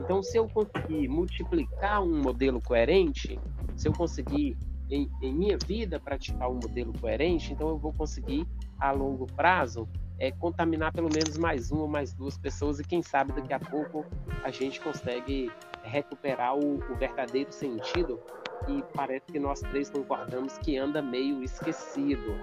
Então, 0.00 0.22
se 0.22 0.38
eu 0.38 0.48
conseguir 0.48 1.08
multiplicar 1.08 2.02
um 2.02 2.22
modelo 2.22 2.60
coerente, 2.60 3.38
se 3.76 3.88
eu 3.88 3.92
conseguir 3.92 4.56
em, 4.90 5.10
em 5.20 5.34
minha 5.34 5.58
vida 5.58 6.00
praticar 6.00 6.50
um 6.50 6.54
modelo 6.54 6.92
coerente, 6.98 7.52
então 7.52 7.68
eu 7.68 7.78
vou 7.78 7.92
conseguir 7.92 8.46
a 8.78 8.90
longo 8.92 9.26
prazo 9.26 9.88
é, 10.18 10.30
contaminar 10.30 10.92
pelo 10.92 11.08
menos 11.12 11.36
mais 11.36 11.70
uma 11.70 11.82
ou 11.82 11.88
mais 11.88 12.12
duas 12.12 12.38
pessoas 12.38 12.78
e 12.78 12.84
quem 12.84 13.02
sabe 13.02 13.32
daqui 13.32 13.52
a 13.52 13.58
pouco 13.58 14.04
a 14.44 14.50
gente 14.50 14.80
consegue 14.80 15.50
recuperar 15.82 16.56
o, 16.56 16.76
o 16.76 16.96
verdadeiro 16.96 17.52
sentido 17.52 18.20
e 18.68 18.82
parece 18.94 19.26
que 19.26 19.38
nós 19.38 19.60
três 19.60 19.90
concordamos 19.90 20.58
que 20.58 20.76
anda 20.76 21.02
meio 21.02 21.42
esquecido. 21.42 22.36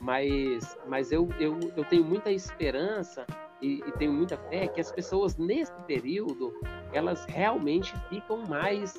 Mas, 0.00 0.76
mas 0.86 1.12
eu, 1.12 1.28
eu, 1.38 1.58
eu 1.76 1.84
tenho 1.84 2.04
muita 2.04 2.30
esperança 2.30 3.26
e, 3.60 3.82
e, 3.86 3.92
tenho 3.92 4.12
muita 4.12 4.36
fé 4.36 4.68
que 4.68 4.80
as 4.80 4.92
pessoas 4.92 5.36
nesse 5.36 5.72
período 5.86 6.52
elas 6.92 7.24
realmente 7.26 7.94
ficam 8.08 8.44
mais 8.46 8.94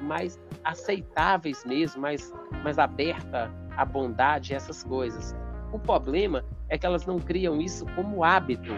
mais 0.00 0.38
aceitáveis 0.62 1.64
mesmo, 1.64 2.02
mais 2.02 2.32
mais 2.62 2.78
aberta 2.78 3.50
à 3.76 3.84
bondade, 3.84 4.54
essas 4.54 4.84
coisas. 4.84 5.34
O 5.72 5.78
problema 5.78 6.44
é 6.72 6.78
que 6.78 6.86
elas 6.86 7.04
não 7.04 7.18
criam 7.18 7.60
isso 7.60 7.84
como 7.94 8.24
hábito. 8.24 8.72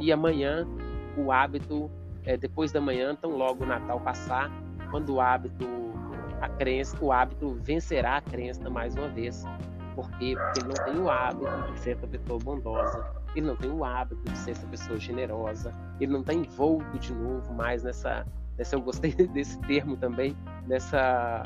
E 0.00 0.10
amanhã, 0.10 0.66
o 1.16 1.30
hábito, 1.30 1.88
é, 2.24 2.36
depois 2.36 2.72
da 2.72 2.80
manhã, 2.80 3.14
tão 3.14 3.36
logo 3.36 3.62
o 3.62 3.66
Natal 3.66 4.00
passar, 4.00 4.50
quando 4.90 5.14
o 5.14 5.20
hábito, 5.20 5.64
a 6.40 6.48
crença, 6.48 6.96
o 7.00 7.12
hábito 7.12 7.56
vencerá 7.62 8.16
a 8.16 8.20
crença 8.20 8.68
mais 8.68 8.96
uma 8.96 9.06
vez. 9.06 9.44
Por 9.94 10.10
quê? 10.18 10.34
Porque 10.36 10.58
ele 10.58 10.68
não 10.76 10.84
tem 10.84 11.00
o 11.00 11.08
hábito 11.08 11.72
de 11.72 11.78
ser 11.78 11.90
essa 11.92 12.06
pessoa 12.08 12.38
bondosa, 12.40 13.06
ele 13.36 13.46
não 13.46 13.54
tem 13.54 13.70
o 13.70 13.84
hábito 13.84 14.32
de 14.32 14.36
ser 14.36 14.50
essa 14.50 14.66
pessoa 14.66 14.98
generosa, 14.98 15.72
ele 16.00 16.10
não 16.10 16.20
está 16.20 16.34
envolto 16.34 16.98
de 16.98 17.14
novo 17.14 17.54
mais 17.54 17.84
nessa, 17.84 18.26
nessa 18.58 18.74
eu 18.74 18.80
gostei 18.80 19.12
desse 19.32 19.56
termo 19.60 19.96
também, 19.96 20.36
nessa, 20.66 21.44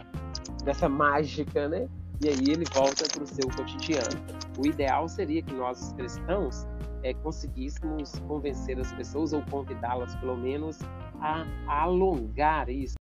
nessa 0.64 0.88
mágica, 0.88 1.68
né? 1.68 1.86
E 2.20 2.28
aí 2.28 2.50
ele 2.50 2.64
volta 2.74 3.04
para 3.12 3.22
o 3.22 3.26
seu 3.26 3.48
cotidiano. 3.56 4.20
O 4.58 4.66
ideal 4.66 5.08
seria 5.08 5.42
que 5.42 5.54
nós 5.54 5.92
cristãos 5.92 6.66
é, 7.02 7.14
conseguíssemos 7.14 8.18
convencer 8.26 8.78
as 8.78 8.92
pessoas 8.92 9.32
ou 9.32 9.42
convidá-las 9.50 10.14
pelo 10.16 10.36
menos 10.36 10.78
a, 11.20 11.46
alongar 11.68 12.68
isso. 12.68 12.94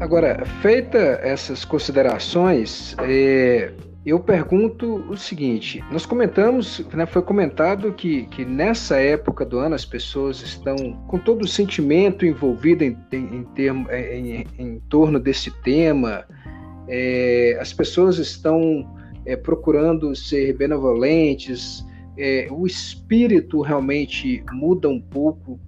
Agora, 0.00 0.44
feita 0.60 0.98
essas 0.98 1.64
considerações, 1.64 2.96
é, 2.98 3.72
eu 4.04 4.18
pergunto 4.18 4.96
o 5.08 5.16
seguinte: 5.16 5.82
nós 5.92 6.04
comentamos, 6.04 6.84
né, 6.92 7.06
foi 7.06 7.22
comentado 7.22 7.92
que, 7.92 8.26
que 8.26 8.44
nessa 8.44 8.98
época 8.98 9.44
do 9.44 9.58
ano 9.58 9.74
as 9.76 9.84
pessoas 9.84 10.42
estão 10.42 10.76
com 11.06 11.18
todo 11.18 11.42
o 11.42 11.48
sentimento 11.48 12.26
envolvido 12.26 12.82
em, 12.82 12.98
em, 13.12 13.36
em, 13.36 13.44
termo, 13.54 13.88
em, 13.92 14.46
em 14.58 14.80
torno 14.88 15.20
desse 15.20 15.52
tema, 15.62 16.24
é, 16.88 17.56
as 17.60 17.72
pessoas 17.72 18.18
estão 18.18 18.88
é, 19.24 19.36
procurando 19.36 20.14
ser 20.14 20.56
benevolentes, 20.56 21.84
é, 22.16 22.48
o 22.50 22.66
espírito 22.66 23.60
realmente 23.60 24.44
muda 24.52 24.88
um 24.88 25.00
pouco 25.00 25.58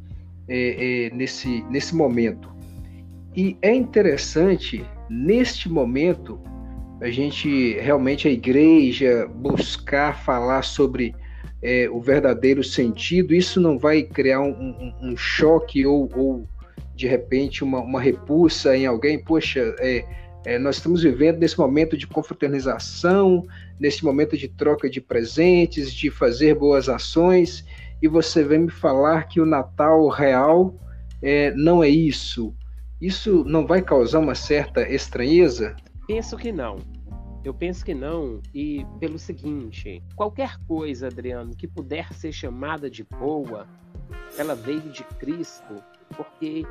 é, 0.48 1.06
é, 1.06 1.10
nesse, 1.14 1.64
nesse 1.70 1.94
momento. 1.94 2.54
E 3.34 3.56
é 3.62 3.74
interessante, 3.74 4.84
neste 5.08 5.68
momento, 5.68 6.40
a 7.00 7.10
gente 7.10 7.74
realmente, 7.80 8.28
a 8.28 8.30
igreja, 8.30 9.28
buscar 9.34 10.22
falar 10.24 10.62
sobre 10.62 11.14
é, 11.62 11.88
o 11.90 12.00
verdadeiro 12.00 12.62
sentido, 12.62 13.34
isso 13.34 13.60
não 13.60 13.78
vai 13.78 14.02
criar 14.02 14.40
um, 14.40 14.50
um, 14.50 15.10
um 15.10 15.16
choque 15.16 15.84
ou, 15.86 16.08
ou, 16.14 16.48
de 16.94 17.08
repente, 17.08 17.64
uma, 17.64 17.80
uma, 17.80 18.00
repulsa 18.00 18.76
em 18.76 18.86
alguém? 18.86 19.18
Poxa, 19.18 19.74
é, 19.80 20.04
é, 20.44 20.58
nós 20.58 20.76
estamos 20.76 21.02
vivendo 21.02 21.38
nesse 21.38 21.58
momento 21.58 21.96
de 21.96 22.06
confraternização, 22.06 23.46
nesse 23.80 24.04
momento 24.04 24.36
de 24.36 24.48
troca 24.48 24.88
de 24.90 25.00
presentes, 25.00 25.92
de 25.92 26.10
fazer 26.10 26.54
boas 26.54 26.88
ações, 26.88 27.64
e 28.02 28.08
você 28.08 28.44
vem 28.44 28.60
me 28.60 28.70
falar 28.70 29.24
que 29.24 29.40
o 29.40 29.46
Natal 29.46 30.06
real 30.08 30.74
é, 31.22 31.50
não 31.52 31.82
é 31.82 31.88
isso. 31.88 32.54
Isso 33.00 33.44
não 33.44 33.66
vai 33.66 33.80
causar 33.80 34.18
uma 34.18 34.34
certa 34.34 34.88
estranheza? 34.88 35.74
Penso 36.06 36.36
que 36.36 36.52
não. 36.52 36.78
Eu 37.42 37.52
penso 37.52 37.84
que 37.84 37.92
não, 37.92 38.40
e 38.54 38.86
pelo 38.98 39.18
seguinte: 39.18 40.02
qualquer 40.16 40.56
coisa, 40.66 41.08
Adriano, 41.08 41.54
que 41.54 41.68
puder 41.68 42.12
ser 42.14 42.32
chamada 42.32 42.88
de 42.88 43.04
boa, 43.04 43.66
ela 44.38 44.54
veio 44.54 44.80
de 44.80 45.04
Cristo, 45.18 45.82
porque 46.16 46.64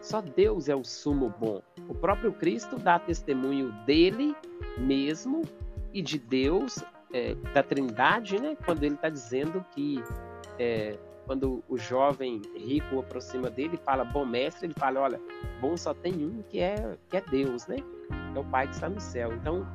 só 0.00 0.20
Deus 0.20 0.68
é 0.68 0.74
o 0.74 0.84
sumo 0.84 1.32
bom. 1.38 1.60
O 1.88 1.94
próprio 1.94 2.32
Cristo 2.32 2.76
dá 2.76 2.98
testemunho 2.98 3.72
dele 3.84 4.34
mesmo 4.78 5.42
e 5.92 6.00
de 6.00 6.18
Deus, 6.18 6.82
é, 7.12 7.34
da 7.52 7.62
Trindade, 7.62 8.40
né? 8.40 8.56
Quando 8.64 8.82
ele 8.84 8.94
está 8.94 9.08
dizendo 9.08 9.64
que 9.72 10.02
é, 10.58 10.98
quando 11.26 11.62
o 11.68 11.76
jovem 11.76 12.40
rico 12.56 13.00
aproxima 13.00 13.50
dele 13.50 13.76
fala 13.76 14.04
bom 14.04 14.24
mestre, 14.24 14.66
ele 14.66 14.74
fala, 14.74 15.00
olha, 15.00 15.20
bom 15.60 15.76
só 15.76 15.92
tem 15.92 16.14
um 16.24 16.42
que 16.48 16.60
é 16.60 16.96
que 17.08 17.16
é 17.16 17.20
Deus, 17.20 17.66
né? 17.66 17.76
É 18.34 18.38
o 18.38 18.44
Pai 18.44 18.66
que 18.68 18.74
está 18.74 18.88
no 18.88 19.00
céu. 19.00 19.32
Então 19.34 19.66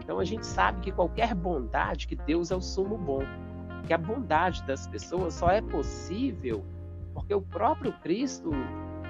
então 0.00 0.18
a 0.18 0.24
gente 0.24 0.46
sabe 0.46 0.80
que 0.80 0.92
qualquer 0.92 1.34
bondade, 1.34 2.06
que 2.06 2.14
Deus 2.14 2.50
é 2.50 2.56
o 2.56 2.60
sumo 2.60 2.96
bom, 2.96 3.22
que 3.86 3.92
a 3.92 3.98
bondade 3.98 4.62
das 4.64 4.86
pessoas 4.86 5.34
só 5.34 5.50
é 5.50 5.60
possível 5.60 6.64
porque 7.14 7.32
o 7.32 7.40
próprio 7.40 7.92
Cristo 8.02 8.50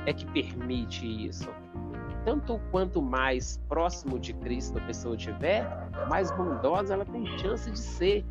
é 0.06 0.12
que 0.12 0.26
permite 0.26 1.26
isso. 1.26 1.48
Tanto 2.24 2.58
quanto 2.70 3.02
mais 3.02 3.60
próximo 3.68 4.18
de 4.18 4.32
Cristo 4.34 4.78
a 4.78 4.80
pessoa 4.82 5.14
estiver, 5.14 5.66
mais 6.08 6.30
bondosa 6.30 6.94
ela 6.94 7.04
tem 7.04 7.26
chance 7.38 7.70
de 7.70 7.78
ser. 7.78 8.24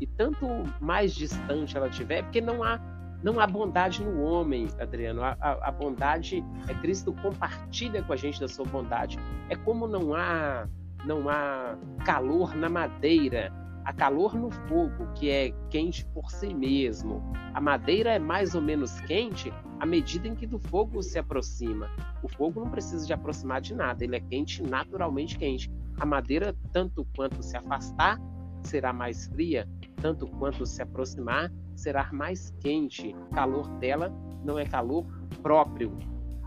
E 0.00 0.06
tanto 0.06 0.46
mais 0.80 1.12
distante 1.12 1.76
ela 1.76 1.88
estiver, 1.88 2.22
porque 2.22 2.40
não 2.40 2.62
há 2.62 2.78
não 3.20 3.40
há 3.40 3.48
bondade 3.48 4.04
no 4.04 4.22
homem, 4.22 4.68
Adriano. 4.78 5.24
A, 5.24 5.36
a, 5.40 5.68
a, 5.68 5.72
bondade 5.72 6.44
é 6.68 6.74
Cristo 6.74 7.12
compartilha 7.14 8.00
com 8.02 8.12
a 8.12 8.16
gente 8.16 8.38
da 8.38 8.46
sua 8.46 8.64
bondade. 8.64 9.18
É 9.48 9.56
como 9.56 9.88
não 9.88 10.14
há 10.14 10.68
não 11.04 11.28
há 11.28 11.76
calor 12.04 12.54
na 12.54 12.68
madeira, 12.68 13.52
há 13.84 13.92
calor 13.92 14.34
no 14.34 14.50
fogo, 14.50 15.08
que 15.14 15.30
é 15.30 15.52
quente 15.70 16.04
por 16.06 16.30
si 16.30 16.54
mesmo. 16.54 17.22
A 17.54 17.60
madeira 17.60 18.10
é 18.10 18.18
mais 18.18 18.54
ou 18.54 18.60
menos 18.60 19.00
quente 19.00 19.52
à 19.80 19.86
medida 19.86 20.28
em 20.28 20.34
que 20.34 20.46
do 20.46 20.58
fogo 20.58 21.02
se 21.02 21.18
aproxima. 21.18 21.90
O 22.22 22.28
fogo 22.28 22.60
não 22.60 22.70
precisa 22.70 23.06
de 23.06 23.12
aproximar 23.12 23.60
de 23.60 23.74
nada, 23.74 24.04
ele 24.04 24.16
é 24.16 24.20
quente, 24.20 24.62
naturalmente 24.62 25.38
quente. 25.38 25.70
A 26.00 26.06
madeira, 26.06 26.56
tanto 26.72 27.06
quanto 27.16 27.42
se 27.42 27.56
afastar, 27.56 28.18
será 28.62 28.92
mais 28.92 29.26
fria, 29.28 29.68
tanto 29.96 30.26
quanto 30.26 30.66
se 30.66 30.82
aproximar, 30.82 31.52
será 31.76 32.12
mais 32.12 32.50
quente. 32.60 33.14
O 33.14 33.34
calor 33.34 33.68
dela 33.78 34.12
não 34.44 34.58
é 34.58 34.64
calor 34.64 35.06
próprio, 35.42 35.96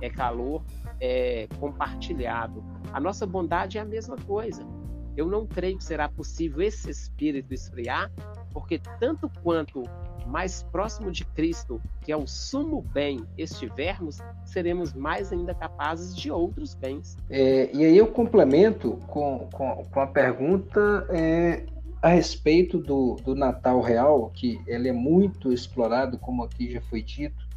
é 0.02 0.10
calor 0.10 0.64
é, 1.00 1.48
compartilhado. 1.60 2.64
A 2.94 3.00
nossa 3.00 3.26
bondade 3.26 3.78
é 3.78 3.82
a 3.82 3.86
mesma 3.86 4.16
coisa. 4.18 4.66
Eu 5.16 5.28
não 5.28 5.46
creio 5.46 5.78
que 5.78 5.84
será 5.84 6.08
possível 6.08 6.62
esse 6.62 6.90
espírito 6.90 7.54
esfriar, 7.54 8.12
porque 8.54 8.80
tanto 9.00 9.30
quanto 9.44 9.84
mais 10.28 10.64
próximo 10.64 11.12
de 11.12 11.26
Cristo, 11.26 11.82
que 12.02 12.12
é 12.12 12.18
o 12.18 12.28
sumo 12.28 12.82
bem, 12.94 13.26
estivermos, 13.38 14.20
seremos 14.46 14.94
mais 14.94 15.32
ainda 15.32 15.54
capazes 15.54 16.16
de 16.16 16.32
outros 16.32 16.76
bens. 16.76 17.18
É, 17.30 17.70
e 17.74 17.84
aí 17.84 17.98
eu 17.98 18.08
complemento 18.08 18.98
com, 19.08 19.48
com, 19.52 19.84
com 19.92 20.00
a 20.00 20.08
pergunta 20.08 21.06
é, 21.10 21.66
a 22.02 22.10
respeito 22.10 22.78
do, 22.80 23.16
do 23.24 23.36
Natal 23.36 23.82
Real, 23.82 24.32
que 24.34 24.60
ele 24.66 24.90
é 24.90 24.94
muito 24.94 25.54
explorado, 25.54 26.18
como 26.18 26.44
aqui 26.44 26.72
já 26.72 26.82
foi 26.82 27.02
dito, 27.02 27.48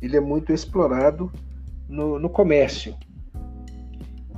ele 0.00 0.16
é 0.16 0.20
muito 0.20 0.52
explorado 0.52 1.30
no, 1.88 2.18
no 2.18 2.28
comércio. 2.28 2.96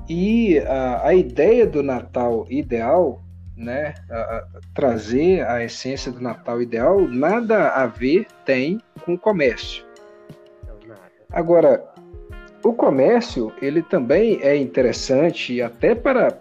E 0.09 0.59
a, 0.61 1.09
a, 1.09 1.15
ideia 1.15 1.67
do 1.67 1.83
Natal 1.83 2.47
ideal, 2.49 3.23
né, 3.57 3.95
a, 4.11 4.17
a, 4.17 4.47
trazer 4.75 5.47
a 5.47 5.65
essência 5.65 6.13
do 6.13 6.21
Natal 6.21 6.61
ideal, 6.61 7.01
nada 7.01 7.71
a 7.71 7.87
ver 7.87 8.27
tem 8.45 8.81
com 9.05 9.15
o 9.15 9.19
comércio. 9.19 9.85
Agora, 11.33 11.83
o 12.63 12.73
comércio, 12.73 13.53
ele 13.61 13.83
também 13.83 14.41
é 14.43 14.57
interessante 14.57 15.61
até 15.63 15.95
para, 15.95 16.39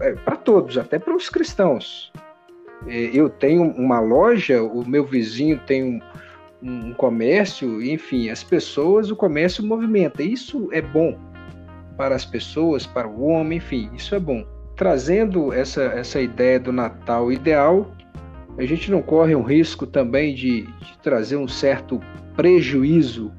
é, 0.00 0.12
para 0.12 0.36
todos, 0.36 0.78
até 0.78 0.98
para 0.98 1.14
os 1.14 1.28
cristãos. 1.28 2.12
É, 2.86 3.10
eu 3.12 3.28
tenho 3.28 3.62
uma 3.62 4.00
loja, 4.00 4.62
o 4.62 4.86
meu 4.88 5.04
vizinho 5.04 5.58
tem 5.66 5.82
um, 5.82 6.00
um 6.62 6.94
comércio, 6.94 7.82
enfim, 7.82 8.30
as 8.30 8.42
pessoas, 8.42 9.10
o 9.10 9.16
comércio 9.16 9.64
movimenta. 9.64 10.22
Isso 10.22 10.68
é 10.72 10.80
bom 10.80 11.18
para 11.96 12.14
as 12.14 12.24
pessoas, 12.24 12.86
para 12.86 13.08
o 13.08 13.26
homem, 13.26 13.58
enfim, 13.58 13.90
isso 13.94 14.14
é 14.14 14.20
bom. 14.20 14.46
Trazendo 14.78 15.52
essa, 15.52 15.82
essa 15.82 16.20
ideia 16.20 16.58
do 16.58 16.72
Natal 16.72 17.30
ideal, 17.30 17.90
a 18.56 18.64
gente 18.64 18.90
não 18.90 19.02
corre 19.02 19.34
um 19.34 19.42
risco 19.42 19.86
também 19.86 20.34
de, 20.34 20.62
de 20.62 20.98
trazer 21.02 21.36
um 21.36 21.46
certo 21.46 22.00
prejuízo 22.34 23.30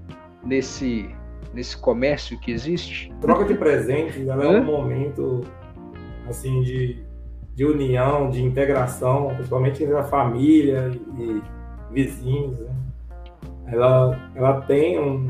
nesse, 0.46 1.10
nesse 1.54 1.76
comércio 1.78 2.40
que 2.40 2.52
existe? 2.52 3.12
Troca 3.22 3.46
de 3.46 3.56
presentes 3.56 4.28
é 4.28 4.36
um 4.36 4.64
momento 4.64 5.42
assim 6.28 6.62
de, 6.62 7.02
de 7.56 7.66
união, 7.66 8.30
de 8.30 8.44
integração, 8.44 9.34
principalmente 9.34 9.84
entre 9.84 9.96
a 9.96 10.04
família 10.04 10.92
e 11.18 11.42
vizinhos. 11.92 12.60
Né? 12.60 12.76
ela, 13.72 14.32
ela 14.36 14.62
tem 14.62 15.00
um, 15.00 15.28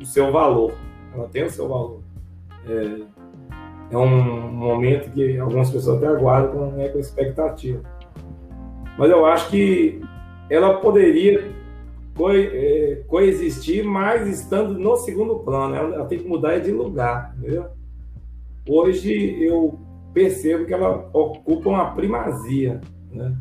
o 0.00 0.04
seu 0.04 0.32
valor. 0.32 0.72
Ela 1.14 1.28
tem 1.28 1.44
o 1.44 1.50
seu 1.50 1.68
valor. 1.68 2.00
É, 2.68 3.00
é 3.90 3.96
um 3.96 4.50
momento 4.52 5.10
que 5.10 5.38
algumas 5.38 5.70
pessoas 5.70 5.98
até 5.98 6.06
aguardam 6.06 6.72
né, 6.72 6.88
com 6.88 6.98
expectativa. 6.98 7.80
Mas 8.98 9.10
eu 9.10 9.24
acho 9.26 9.50
que 9.50 10.00
ela 10.50 10.74
poderia 10.78 11.50
co 12.16 12.30
é, 12.30 13.02
coexistir, 13.06 13.84
mas 13.84 14.26
estando 14.26 14.78
no 14.78 14.96
segundo 14.96 15.36
plano. 15.40 15.74
Ela, 15.74 15.94
ela, 15.96 16.04
tem 16.06 16.18
que 16.18 16.28
mudar 16.28 16.58
de 16.58 16.72
lugar, 16.72 17.34
entendeu? 17.38 17.66
Hoje 18.68 19.42
eu 19.42 19.78
percebo 20.14 20.64
que 20.64 20.72
ela 20.72 21.08
ocupa 21.12 21.68
uma 21.68 21.94
primazia, 21.94 22.80
né? 23.12 23.36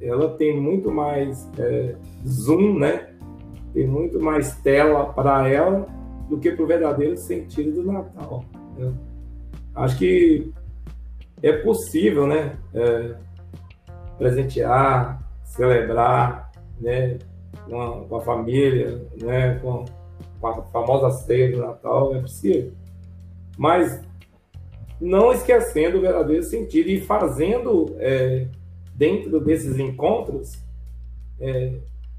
Ela 0.00 0.30
tem 0.36 0.58
muito 0.58 0.90
mais 0.90 1.48
é, 1.58 1.94
zoom, 2.26 2.78
né? 2.78 3.10
tem 3.72 3.86
muito 3.86 4.20
mais 4.20 4.56
tela 4.56 5.06
para 5.12 5.48
ela 5.48 5.86
do 6.28 6.38
que 6.38 6.50
para 6.50 6.64
o 6.64 6.66
verdadeiro 6.66 7.16
sentido 7.16 7.82
do 7.82 7.92
Natal. 7.92 8.44
Acho 9.80 9.96
que 9.96 10.52
é 11.42 11.52
possível, 11.52 12.26
né? 12.26 12.58
É, 12.74 13.14
presentear, 14.18 15.22
celebrar, 15.44 16.52
né? 16.78 17.18
Com 17.66 17.80
a, 17.80 18.04
com 18.04 18.16
a, 18.16 18.20
família, 18.20 19.02
né? 19.22 19.58
Com, 19.62 19.86
com 20.38 20.46
a 20.46 20.62
famosa 20.64 21.10
ceia 21.24 21.50
do 21.50 21.62
Natal, 21.62 22.14
é 22.14 22.20
possível. 22.20 22.72
Mas 23.56 24.02
não 25.00 25.32
esquecendo 25.32 25.96
o 25.96 26.02
verdadeiro 26.02 26.42
sentido 26.42 26.90
e 26.90 27.00
fazendo 27.00 27.96
é, 27.98 28.48
dentro 28.94 29.40
desses 29.40 29.78
encontros 29.78 30.62
é, 31.40 31.72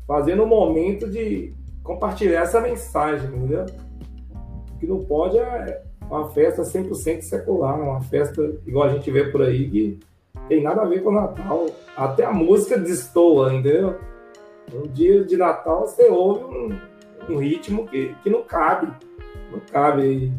fazendo 0.07 0.41
um 0.43 0.47
momento 0.47 1.07
de 1.07 1.53
compartilhar 1.83 2.41
essa 2.41 2.59
mensagem, 2.59 3.27
entendeu? 3.27 3.65
O 4.73 4.79
que 4.79 4.87
não 4.87 5.05
pode 5.05 5.37
é 5.37 5.90
uma 6.11 6.29
festa 6.29 6.63
100% 6.63 7.21
secular, 7.21 7.79
uma 7.79 8.01
festa 8.01 8.41
igual 8.67 8.89
a 8.89 8.93
gente 8.93 9.09
vê 9.09 9.23
por 9.31 9.41
aí, 9.41 9.69
que 9.69 9.99
tem 10.49 10.61
nada 10.61 10.81
a 10.81 10.85
ver 10.85 11.01
com 11.01 11.09
o 11.09 11.13
Natal. 11.13 11.67
Até 11.95 12.25
a 12.25 12.33
música 12.33 12.77
destoa, 12.77 13.53
entendeu? 13.53 13.95
Um 14.73 14.87
dia 14.87 15.23
de 15.23 15.37
Natal 15.37 15.87
você 15.87 16.09
ouve 16.09 16.43
um, 16.43 16.79
um 17.29 17.37
ritmo 17.37 17.87
que, 17.87 18.13
que 18.21 18.29
não 18.29 18.43
cabe, 18.43 18.91
não 19.51 19.59
cabe, 19.71 20.31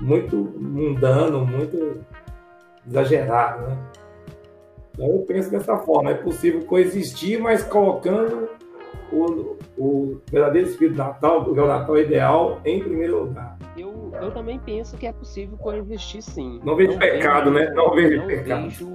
muito 0.00 0.36
mundano, 0.36 1.46
muito 1.46 2.00
exagerado, 2.86 3.66
né? 3.66 3.78
Então 4.92 5.06
eu 5.06 5.18
penso 5.26 5.50
dessa 5.50 5.76
forma, 5.78 6.10
é 6.10 6.14
possível 6.14 6.64
coexistir, 6.64 7.40
mas 7.40 7.62
colocando 7.62 8.48
o, 9.12 9.56
o 9.76 10.20
verdadeiro 10.30 10.68
espírito 10.68 10.96
Natal, 10.96 11.42
o 11.48 11.54
Natal 11.54 11.98
ideal, 11.98 12.60
em 12.64 12.80
primeiro 12.80 13.24
lugar. 13.24 13.58
Eu, 13.76 13.93
eu 14.20 14.32
também 14.32 14.58
penso 14.58 14.96
que 14.96 15.06
é 15.06 15.12
possível 15.12 15.56
coexistir 15.58 16.22
sim. 16.22 16.60
Não 16.64 16.76
vejo 16.76 16.92
não 16.92 16.98
pecado, 16.98 17.52
vejo, 17.52 17.66
né? 17.66 17.74
Não 17.74 17.94
vejo 17.94 18.18
não 18.18 18.26
pecado. 18.26 18.62
vejo 18.62 18.92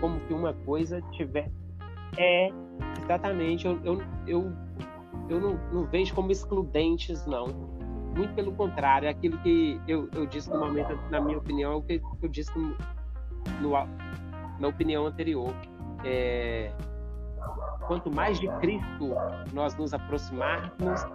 como 0.00 0.20
que 0.20 0.34
uma 0.34 0.52
coisa 0.52 1.00
tiver. 1.12 1.50
É, 2.16 2.50
exatamente. 3.02 3.66
Eu, 3.66 3.78
eu, 3.84 4.02
eu, 4.26 4.52
eu 5.28 5.40
não, 5.40 5.58
não 5.72 5.84
vejo 5.84 6.14
como 6.14 6.30
excludentes, 6.30 7.26
não. 7.26 7.46
Muito 8.16 8.34
pelo 8.34 8.52
contrário, 8.52 9.06
é 9.06 9.10
aquilo 9.10 9.36
que 9.38 9.78
eu, 9.86 10.08
eu 10.14 10.26
disse 10.26 10.50
no 10.50 10.58
momento, 10.58 10.98
na 11.10 11.20
minha 11.20 11.36
opinião, 11.36 11.72
é 11.72 11.76
o 11.76 11.82
que 11.82 12.00
eu 12.22 12.28
disse 12.28 12.56
no, 12.58 12.74
no 13.60 13.72
na 14.58 14.68
opinião 14.68 15.06
anterior. 15.06 15.52
É, 16.02 16.72
quanto 17.86 18.10
mais 18.10 18.38
de 18.38 18.48
Cristo 18.58 19.14
nós 19.52 19.76
nos 19.76 19.92
aproximarmos, 19.92 21.06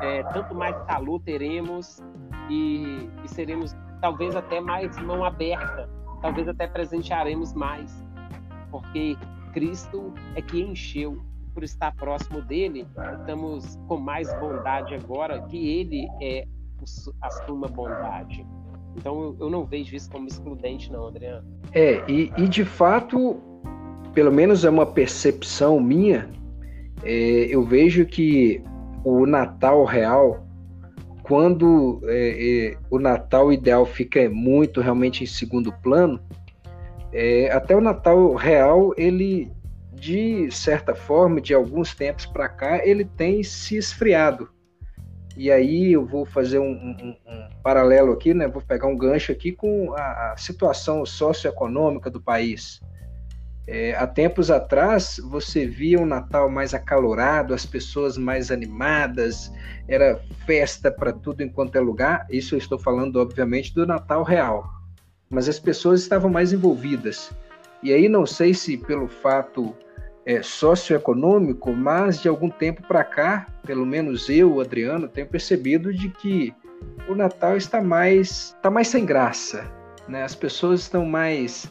é, 0.00 0.22
tanto 0.24 0.54
mais 0.54 0.76
calor 0.86 1.20
teremos 1.20 2.02
e, 2.50 3.08
e, 3.24 3.28
seremos 3.28 3.74
talvez 4.00 4.36
até 4.36 4.60
mais 4.60 4.96
mão 5.02 5.24
aberta, 5.24 5.88
talvez 6.20 6.48
até 6.48 6.66
presentearemos 6.66 7.54
mais, 7.54 8.04
porque 8.70 9.16
Cristo 9.52 10.12
é 10.34 10.42
que 10.42 10.60
encheu. 10.60 11.18
Por 11.52 11.62
estar 11.62 11.94
próximo 11.94 12.42
dele, 12.42 12.84
estamos 13.20 13.78
com 13.86 13.96
mais 13.96 14.28
bondade 14.40 14.92
agora, 14.92 15.40
que 15.42 15.56
ele 15.56 16.08
é 16.20 16.44
a 17.22 17.30
suma 17.30 17.68
bondade. 17.68 18.44
Então 18.96 19.36
eu 19.38 19.48
não 19.48 19.64
vejo 19.64 19.94
isso 19.94 20.10
como 20.10 20.26
excludente, 20.26 20.90
não, 20.90 21.06
Adriano. 21.06 21.46
É, 21.72 22.02
e, 22.10 22.32
e 22.36 22.48
de 22.48 22.64
fato 22.64 23.40
pelo 24.14 24.32
menos 24.32 24.64
é 24.64 24.70
uma 24.70 24.86
percepção 24.86 25.80
minha, 25.80 26.30
é, 27.02 27.48
eu 27.50 27.62
vejo 27.64 28.06
que 28.06 28.62
o 29.04 29.26
Natal 29.26 29.84
real, 29.84 30.43
quando 31.24 32.02
é, 32.04 32.72
é, 32.72 32.76
o 32.90 32.98
Natal 32.98 33.50
ideal 33.50 33.86
fica 33.86 34.28
muito 34.28 34.82
realmente 34.82 35.24
em 35.24 35.26
segundo 35.26 35.72
plano, 35.72 36.20
é, 37.12 37.50
até 37.50 37.74
o 37.74 37.80
Natal 37.80 38.34
real, 38.34 38.92
ele, 38.96 39.50
de 39.94 40.50
certa 40.50 40.94
forma, 40.94 41.40
de 41.40 41.54
alguns 41.54 41.94
tempos 41.94 42.26
para 42.26 42.46
cá, 42.46 42.86
ele 42.86 43.06
tem 43.06 43.42
se 43.42 43.74
esfriado. 43.76 44.50
E 45.34 45.50
aí 45.50 45.92
eu 45.92 46.04
vou 46.04 46.26
fazer 46.26 46.58
um, 46.58 46.72
um, 46.72 47.16
um, 47.26 47.48
paralelo 47.62 48.12
aqui, 48.12 48.34
né? 48.34 48.46
Vou 48.46 48.62
pegar 48.62 48.86
um 48.86 48.96
gancho 48.96 49.32
aqui 49.32 49.50
com 49.50 49.94
a, 49.94 50.32
a 50.32 50.36
situação 50.36 51.06
socioeconômica 51.06 52.10
do 52.10 52.20
país. 52.20 52.80
É, 53.66 53.94
há 53.94 54.06
tempos 54.06 54.50
atrás, 54.50 55.18
você 55.24 55.66
via 55.66 55.98
um 55.98 56.04
Natal 56.04 56.50
mais 56.50 56.74
acalorado, 56.74 57.54
as 57.54 57.64
pessoas 57.64 58.18
mais 58.18 58.50
animadas, 58.50 59.50
era 59.88 60.20
festa 60.46 60.90
para 60.90 61.12
tudo 61.12 61.42
enquanto 61.42 61.76
é 61.76 61.80
lugar. 61.80 62.26
Isso 62.30 62.54
eu 62.54 62.58
estou 62.58 62.78
falando, 62.78 63.16
obviamente, 63.16 63.74
do 63.74 63.86
Natal 63.86 64.22
real. 64.22 64.68
Mas 65.30 65.48
as 65.48 65.58
pessoas 65.58 66.02
estavam 66.02 66.30
mais 66.30 66.52
envolvidas. 66.52 67.32
E 67.82 67.92
aí, 67.92 68.08
não 68.08 68.26
sei 68.26 68.52
se 68.52 68.76
pelo 68.76 69.08
fato 69.08 69.74
é, 70.26 70.42
socioeconômico, 70.42 71.72
mas 71.72 72.20
de 72.20 72.28
algum 72.28 72.50
tempo 72.50 72.82
para 72.86 73.04
cá, 73.04 73.46
pelo 73.66 73.86
menos 73.86 74.28
eu, 74.28 74.60
Adriano, 74.60 75.08
tenho 75.08 75.26
percebido 75.26 75.92
de 75.92 76.08
que 76.10 76.54
o 77.08 77.14
Natal 77.14 77.56
está 77.56 77.82
mais, 77.82 78.54
está 78.56 78.70
mais 78.70 78.88
sem 78.88 79.04
graça. 79.04 79.70
Né? 80.06 80.22
As 80.22 80.34
pessoas 80.34 80.80
estão 80.80 81.06
mais 81.06 81.70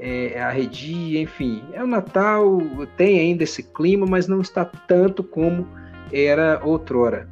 é, 0.00 0.40
arredia, 0.40 1.20
enfim. 1.20 1.62
É 1.74 1.84
o 1.84 1.86
Natal, 1.86 2.58
tem 2.96 3.20
ainda 3.20 3.44
esse 3.44 3.62
clima, 3.62 4.06
mas 4.08 4.26
não 4.26 4.40
está 4.40 4.64
tanto 4.64 5.22
como 5.22 5.68
era 6.10 6.58
outrora. 6.64 7.28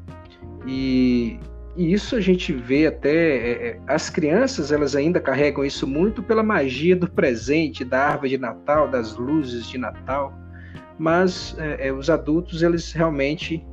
E, 0.66 1.40
e 1.74 1.92
isso 1.92 2.14
a 2.14 2.20
gente 2.20 2.52
vê 2.52 2.86
até 2.86 3.10
é, 3.10 3.50
é, 3.68 3.80
as 3.86 4.10
crianças 4.10 4.70
elas 4.70 4.94
ainda 4.94 5.18
carregam 5.18 5.64
isso 5.64 5.86
muito 5.86 6.22
pela 6.22 6.42
magia 6.42 6.94
do 6.94 7.10
presente, 7.10 7.84
da 7.84 8.08
árvore 8.08 8.30
de 8.30 8.38
Natal, 8.38 8.86
das 8.86 9.16
luzes 9.16 9.66
de 9.66 9.78
Natal. 9.78 10.32
Mas 10.98 11.56
é, 11.58 11.88
é 11.88 11.92
os 11.92 12.10
adultos 12.10 12.62
eles 12.62 12.92
realmente 12.92 13.64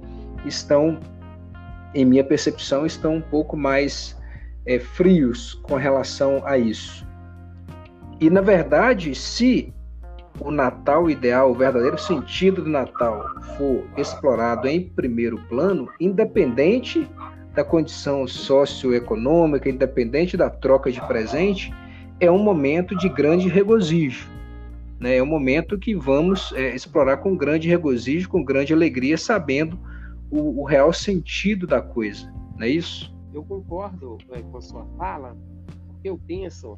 estão, 0.46 1.00
em 1.94 2.06
minha 2.06 2.24
percepção, 2.24 2.86
estão 2.86 3.16
um 3.16 3.22
pouco 3.22 3.58
mais 3.58 4.18
é, 4.66 4.80
frios 4.80 5.54
com 5.64 5.76
relação 5.76 6.42
a 6.46 6.58
isso. 6.58 7.05
E 8.20 8.30
na 8.30 8.42
verdade, 8.42 9.14
se 9.14 9.74
o 10.40 10.52
Natal 10.52 11.10
ideal, 11.10 11.52
o 11.52 11.56
verdadeiro 11.56 11.98
sentido 11.98 12.62
do 12.62 12.70
Natal 12.70 13.24
for 13.58 13.84
explorado 13.98 14.68
em 14.68 14.82
primeiro 14.82 15.38
plano, 15.50 15.90
independente 16.00 17.10
da 17.54 17.64
condição 17.64 18.28
socioeconômica, 18.28 19.70
independente 19.70 20.36
da 20.36 20.50
troca 20.50 20.92
de 20.92 21.02
presente, 21.08 21.74
é 22.20 22.30
um 22.30 22.38
momento 22.38 22.96
de 22.98 23.08
grande 23.10 23.48
regozijo. 23.48 24.30
Né? 25.00 25.18
É 25.18 25.24
um 25.24 25.26
momento 25.26 25.78
que 25.78 25.96
vamos 25.96 26.54
é, 26.54 26.76
explorar 26.76 27.18
com 27.18 27.36
grande 27.36 27.68
regozijo, 27.68 28.30
com 28.30 28.44
grande 28.44 28.74
alegria, 28.74 29.18
sabendo 29.18 29.80
o, 30.30 30.62
o 30.62 30.64
real 30.66 30.92
sentido 30.92 31.66
da 31.68 31.82
coisa. 31.82 32.32
Não 32.58 32.64
é 32.64 32.70
isso? 32.70 33.14
Eu 33.34 33.44
concordo 33.44 34.18
é, 34.32 34.42
com 34.42 34.58
a 34.58 34.62
sua 34.62 34.86
fala, 34.98 35.36
porque 35.88 36.10
eu 36.10 36.20
penso 36.26 36.78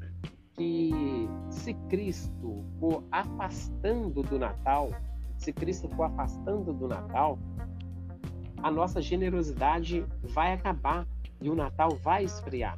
que 0.57 1.29
se 1.51 1.73
Cristo 1.87 2.65
for 2.79 3.03
afastando 3.11 4.23
do 4.23 4.39
Natal, 4.39 4.89
se 5.37 5.53
Cristo 5.53 5.87
for 5.89 6.05
afastando 6.05 6.73
do 6.73 6.87
Natal, 6.87 7.37
a 8.63 8.71
nossa 8.71 8.99
generosidade 8.99 10.03
vai 10.23 10.53
acabar 10.53 11.05
e 11.39 11.49
o 11.49 11.55
Natal 11.55 11.95
vai 11.97 12.23
esfriar. 12.23 12.77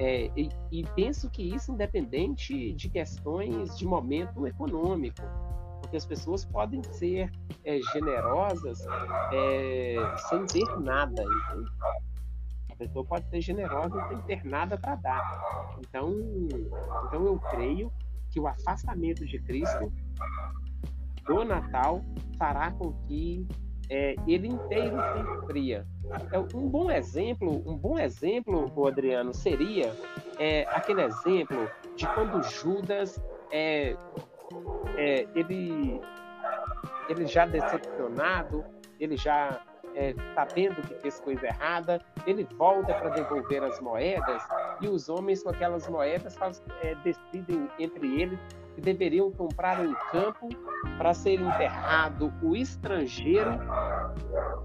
É, 0.00 0.30
e, 0.36 0.48
e, 0.72 0.82
penso 0.96 1.30
que 1.30 1.42
isso 1.42 1.72
independente 1.72 2.72
de 2.72 2.88
questões 2.88 3.78
de 3.78 3.86
momento 3.86 4.46
econômico, 4.46 5.22
porque 5.80 5.96
as 5.96 6.06
pessoas 6.06 6.44
podem 6.44 6.82
ser 6.82 7.30
é, 7.64 7.78
generosas 7.92 8.84
é, 9.32 9.96
sem 10.28 10.46
ter 10.46 10.80
nada. 10.80 11.22
Entende? 11.22 11.70
Pessoa 12.80 13.04
pode 13.04 13.28
ser 13.28 13.40
generosa 13.42 14.08
sem 14.08 14.18
ter 14.22 14.44
nada 14.44 14.78
para 14.78 14.94
dar. 14.94 15.76
Então, 15.80 16.14
então 17.06 17.26
eu 17.26 17.38
creio 17.50 17.92
que 18.30 18.40
o 18.40 18.46
afastamento 18.46 19.26
de 19.26 19.38
Cristo 19.40 19.92
do 21.26 21.44
Natal 21.44 22.02
fará 22.38 22.70
com 22.70 22.92
que 23.06 23.46
é, 23.90 24.14
ele 24.26 24.48
inteiro 24.48 24.96
se 24.96 25.40
esfria. 25.40 25.86
É, 26.32 26.38
um 26.56 26.68
bom 26.68 26.90
exemplo, 26.90 27.62
um 27.66 27.76
bom 27.76 27.98
exemplo, 27.98 28.86
Adriano, 28.86 29.34
seria 29.34 29.92
é, 30.38 30.62
aquele 30.70 31.02
exemplo 31.02 31.68
de 31.96 32.06
quando 32.14 32.42
Judas 32.42 33.22
é, 33.50 33.96
é, 34.96 35.26
ele, 35.34 36.00
ele 37.08 37.26
já 37.26 37.44
decepcionado, 37.46 38.64
ele 38.98 39.16
já 39.16 39.60
é, 39.94 40.14
sabendo 40.34 40.80
que 40.82 40.94
fez 40.94 41.20
coisa 41.20 41.46
errada, 41.46 42.00
ele 42.26 42.46
volta 42.56 42.94
para 42.94 43.10
devolver 43.10 43.62
as 43.62 43.80
moedas 43.80 44.42
e 44.80 44.88
os 44.88 45.08
homens 45.08 45.42
com 45.42 45.50
aquelas 45.50 45.88
moedas 45.88 46.36
é, 46.82 46.94
decidem 46.96 47.68
entre 47.78 48.20
eles 48.20 48.38
que 48.74 48.80
deveriam 48.80 49.30
comprar 49.32 49.80
um 49.80 49.94
campo 50.10 50.48
para 50.96 51.12
ser 51.12 51.40
enterrado 51.40 52.32
o 52.42 52.56
estrangeiro. 52.56 53.58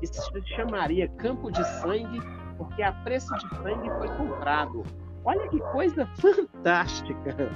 Isso 0.01 0.21
se 0.21 0.55
chamaria 0.55 1.07
campo 1.17 1.51
de 1.51 1.63
sangue, 1.81 2.19
porque 2.57 2.83
a 2.83 2.91
preço 2.91 3.33
de 3.35 3.49
sangue 3.57 3.89
foi 3.97 4.07
comprado. 4.15 4.83
Olha 5.23 5.47
que 5.47 5.59
coisa 5.59 6.05
fantástica! 6.17 7.51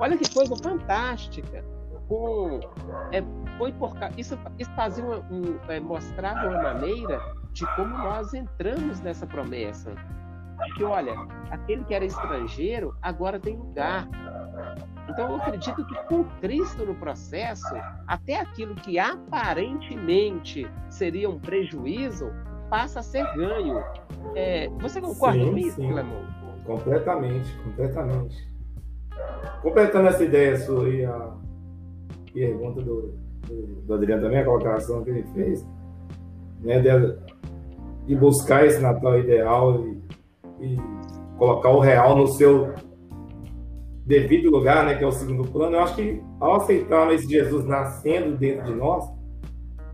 Olha 0.00 0.16
que 0.16 0.34
coisa 0.34 0.54
fantástica! 0.56 1.64
Com, 2.10 2.58
é, 3.12 3.22
foi 3.56 3.72
por 3.72 3.92
isso, 4.16 4.36
isso 4.58 4.70
fazia 4.72 5.04
uma, 5.04 5.18
um, 5.30 5.60
é, 5.68 5.78
mostrava 5.78 6.48
uma 6.48 6.60
maneira 6.60 7.20
de 7.52 7.64
como 7.76 7.96
nós 7.96 8.34
entramos 8.34 9.00
nessa 9.00 9.28
promessa. 9.28 9.94
Que, 10.74 10.82
olha, 10.82 11.14
aquele 11.52 11.84
que 11.84 11.94
era 11.94 12.04
estrangeiro 12.04 12.96
agora 13.00 13.38
tem 13.38 13.56
lugar. 13.56 14.08
Então 15.08 15.30
eu 15.30 15.36
acredito 15.36 15.86
que 15.86 15.94
com 16.08 16.24
Cristo 16.40 16.84
no 16.84 16.96
processo, 16.96 17.76
até 18.08 18.40
aquilo 18.40 18.74
que 18.74 18.98
aparentemente 18.98 20.68
seria 20.88 21.30
um 21.30 21.38
prejuízo 21.38 22.32
passa 22.68 22.98
a 22.98 23.02
ser 23.04 23.22
ganho. 23.36 23.84
É, 24.34 24.68
você 24.80 25.00
concorda 25.00 25.44
com 25.44 25.56
isso, 25.56 25.76
Clemão? 25.76 26.24
Completamente, 26.64 27.56
completamente. 27.58 28.50
Completando 29.62 30.08
essa 30.08 30.24
ideia 30.24 30.56
sua 30.56 30.86
aí, 30.86 31.04
a 31.04 31.38
pergunta 32.32 32.80
do, 32.82 33.14
do, 33.86 33.94
Adriano 33.94 34.22
também, 34.22 34.38
a 34.38 34.44
colocação 34.44 35.02
que 35.02 35.10
ele 35.10 35.24
fez, 35.34 35.66
né, 36.60 36.80
de, 36.80 37.16
de 38.06 38.14
buscar 38.16 38.66
esse 38.66 38.80
Natal 38.80 39.18
ideal 39.18 39.84
e, 40.60 40.64
e, 40.64 40.78
colocar 41.38 41.70
o 41.70 41.80
real 41.80 42.16
no 42.16 42.26
seu 42.26 42.74
devido 44.04 44.50
lugar, 44.50 44.84
né, 44.84 44.94
que 44.94 45.04
é 45.04 45.06
o 45.06 45.12
segundo 45.12 45.48
plano. 45.50 45.76
Eu 45.76 45.80
acho 45.80 45.94
que 45.96 46.22
ao 46.38 46.56
aceitar 46.56 47.12
esse 47.12 47.28
Jesus 47.28 47.64
nascendo 47.64 48.36
dentro 48.36 48.64
de 48.64 48.74
nós, 48.74 49.08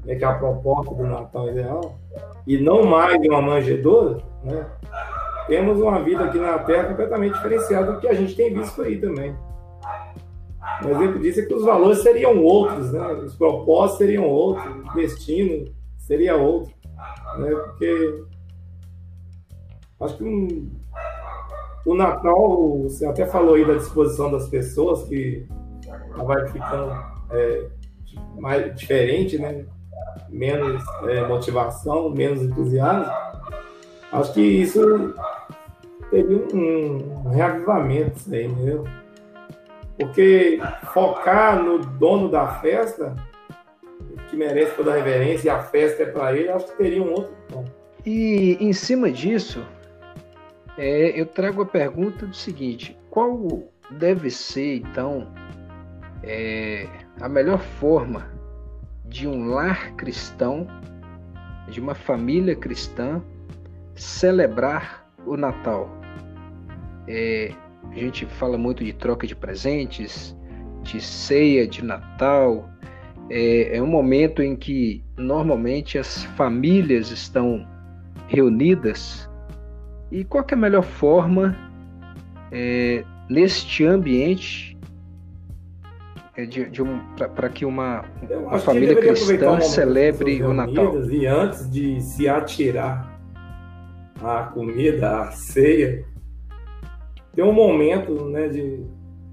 né, 0.04 0.14
que 0.14 0.24
é 0.24 0.26
a 0.26 0.34
proposta 0.34 0.94
do 0.94 1.04
Natal 1.04 1.48
ideal, 1.48 1.98
e 2.46 2.58
não 2.58 2.84
mais 2.84 3.20
de 3.20 3.28
uma 3.28 3.42
manjedoura, 3.42 4.18
né, 4.42 4.66
temos 5.46 5.80
uma 5.80 6.02
vida 6.02 6.24
aqui 6.24 6.38
na 6.38 6.58
Terra 6.58 6.88
completamente 6.88 7.34
diferenciada 7.34 7.92
do 7.92 8.00
que 8.00 8.08
a 8.08 8.14
gente 8.14 8.34
tem 8.34 8.52
visto 8.52 8.82
aí 8.82 9.00
também. 9.00 9.36
Um 10.84 10.90
exemplo 10.90 11.20
disso 11.20 11.40
é 11.40 11.44
que 11.44 11.54
os 11.54 11.64
valores 11.64 11.98
seriam 11.98 12.42
outros, 12.42 12.92
né? 12.92 13.12
os 13.14 13.34
propósitos 13.34 13.98
seriam 13.98 14.24
outros, 14.24 14.64
o 14.66 14.94
destino 14.94 15.72
seria 15.98 16.36
outro. 16.36 16.72
Né? 17.38 17.50
Porque 17.50 18.24
acho 20.00 20.16
que 20.16 20.24
um, 20.24 20.70
o 21.86 21.94
Natal, 21.94 22.82
você 22.82 23.06
até 23.06 23.26
falou 23.26 23.54
aí 23.54 23.64
da 23.64 23.74
disposição 23.74 24.30
das 24.30 24.48
pessoas, 24.48 25.04
que 25.04 25.46
vai 26.16 26.46
ficando 26.48 26.92
é, 27.30 27.66
mais 28.38 28.74
diferente, 28.74 29.38
né? 29.38 29.64
menos 30.28 30.82
é, 31.04 31.26
motivação, 31.26 32.10
menos 32.10 32.42
entusiasmo. 32.42 33.12
Acho 34.12 34.32
que 34.32 34.40
isso 34.40 35.14
teve 36.10 36.34
um, 36.54 37.26
um 37.26 37.28
reavivamento, 37.30 38.16
isso 38.18 38.34
aí, 38.34 38.46
entendeu? 38.46 38.84
Porque 39.98 40.60
focar 40.92 41.62
no 41.62 41.78
dono 41.78 42.28
da 42.28 42.46
festa, 42.60 43.16
que 44.28 44.36
merece 44.36 44.76
toda 44.76 44.92
a 44.92 44.96
reverência, 44.96 45.48
e 45.48 45.50
a 45.50 45.62
festa 45.62 46.02
é 46.02 46.06
para 46.06 46.36
ele, 46.36 46.50
acho 46.50 46.66
que 46.66 46.76
teria 46.76 47.02
um 47.02 47.12
outro 47.12 47.34
tom. 47.48 47.64
E 48.04 48.56
em 48.60 48.72
cima 48.72 49.10
disso, 49.10 49.64
é, 50.76 51.18
eu 51.18 51.26
trago 51.26 51.62
a 51.62 51.66
pergunta 51.66 52.26
do 52.26 52.36
seguinte: 52.36 52.96
qual 53.10 53.62
deve 53.90 54.30
ser, 54.30 54.76
então, 54.76 55.32
é, 56.22 56.86
a 57.20 57.28
melhor 57.28 57.58
forma 57.58 58.30
de 59.06 59.26
um 59.26 59.48
lar 59.48 59.94
cristão, 59.96 60.66
de 61.68 61.80
uma 61.80 61.94
família 61.94 62.54
cristã, 62.54 63.22
celebrar 63.94 65.10
o 65.24 65.36
Natal? 65.36 65.88
É, 67.08 67.52
a 67.92 67.98
gente 67.98 68.26
fala 68.26 68.58
muito 68.58 68.84
de 68.84 68.92
troca 68.92 69.26
de 69.26 69.34
presentes, 69.34 70.36
de 70.82 71.00
ceia 71.00 71.66
de 71.66 71.84
Natal. 71.84 72.68
É, 73.30 73.76
é 73.76 73.82
um 73.82 73.86
momento 73.86 74.42
em 74.42 74.54
que 74.54 75.02
normalmente 75.16 75.98
as 75.98 76.24
famílias 76.36 77.10
estão 77.10 77.66
reunidas. 78.28 79.28
E 80.10 80.24
qual 80.24 80.44
é 80.48 80.54
a 80.54 80.56
melhor 80.56 80.82
forma 80.82 81.56
é, 82.52 83.04
neste 83.28 83.84
ambiente 83.84 84.76
é, 86.36 86.44
de, 86.44 86.68
de 86.70 86.82
um, 86.82 87.00
para 87.34 87.48
que 87.48 87.64
uma, 87.64 88.04
uma 88.30 88.58
família 88.58 88.94
cristã 88.94 89.60
celebre 89.60 90.42
o 90.42 90.52
Natal? 90.52 91.02
E 91.10 91.26
antes 91.26 91.68
de 91.70 92.00
se 92.00 92.28
atirar 92.28 93.18
a 94.22 94.44
comida, 94.44 95.22
a 95.22 95.30
ceia, 95.32 96.04
ter 97.36 97.42
um 97.42 97.52
momento 97.52 98.24
né, 98.30 98.48
de 98.48 98.82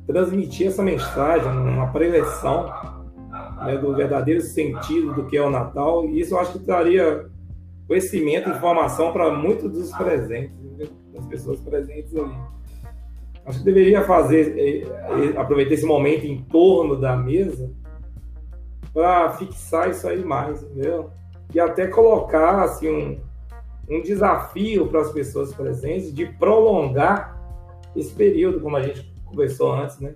transmitir 0.05 0.67
essa 0.67 0.83
mensagem, 0.83 1.49
uma 1.49 1.87
preleção 1.87 2.65
né, 3.63 3.77
do 3.77 3.95
verdadeiro 3.95 4.41
sentido 4.41 5.13
do 5.13 5.25
que 5.25 5.37
é 5.37 5.41
o 5.41 5.49
Natal, 5.49 6.05
e 6.05 6.19
isso 6.19 6.35
eu 6.35 6.39
acho 6.39 6.51
que 6.51 6.59
traria 6.59 7.25
conhecimento, 7.87 8.49
informação 8.49 9.13
para 9.13 9.31
muitos 9.31 9.71
dos 9.71 9.91
presentes, 9.91 10.53
né, 10.77 10.85
das 11.13 11.25
pessoas 11.27 11.61
presentes 11.61 12.13
ali. 12.15 12.35
Acho 13.45 13.59
que 13.59 13.65
deveria 13.65 14.03
fazer, 14.03 14.57
eh, 14.57 14.87
eh, 14.87 15.37
aproveitar 15.37 15.73
esse 15.73 15.85
momento 15.85 16.25
em 16.25 16.41
torno 16.43 16.97
da 16.97 17.15
mesa 17.15 17.71
para 18.93 19.31
fixar 19.31 19.89
isso 19.89 20.07
aí 20.07 20.23
mais, 20.23 20.63
entendeu? 20.63 21.09
E 21.53 21.59
até 21.59 21.87
colocar 21.87 22.63
assim, 22.63 22.89
um, 22.89 23.19
um 23.89 24.01
desafio 24.01 24.87
para 24.87 25.01
as 25.01 25.11
pessoas 25.11 25.53
presentes 25.53 26.13
de 26.13 26.25
prolongar 26.25 27.42
esse 27.95 28.13
período, 28.13 28.59
como 28.59 28.75
a 28.75 28.81
gente 28.81 29.11
conversou 29.25 29.73
antes, 29.73 29.99
né? 29.99 30.13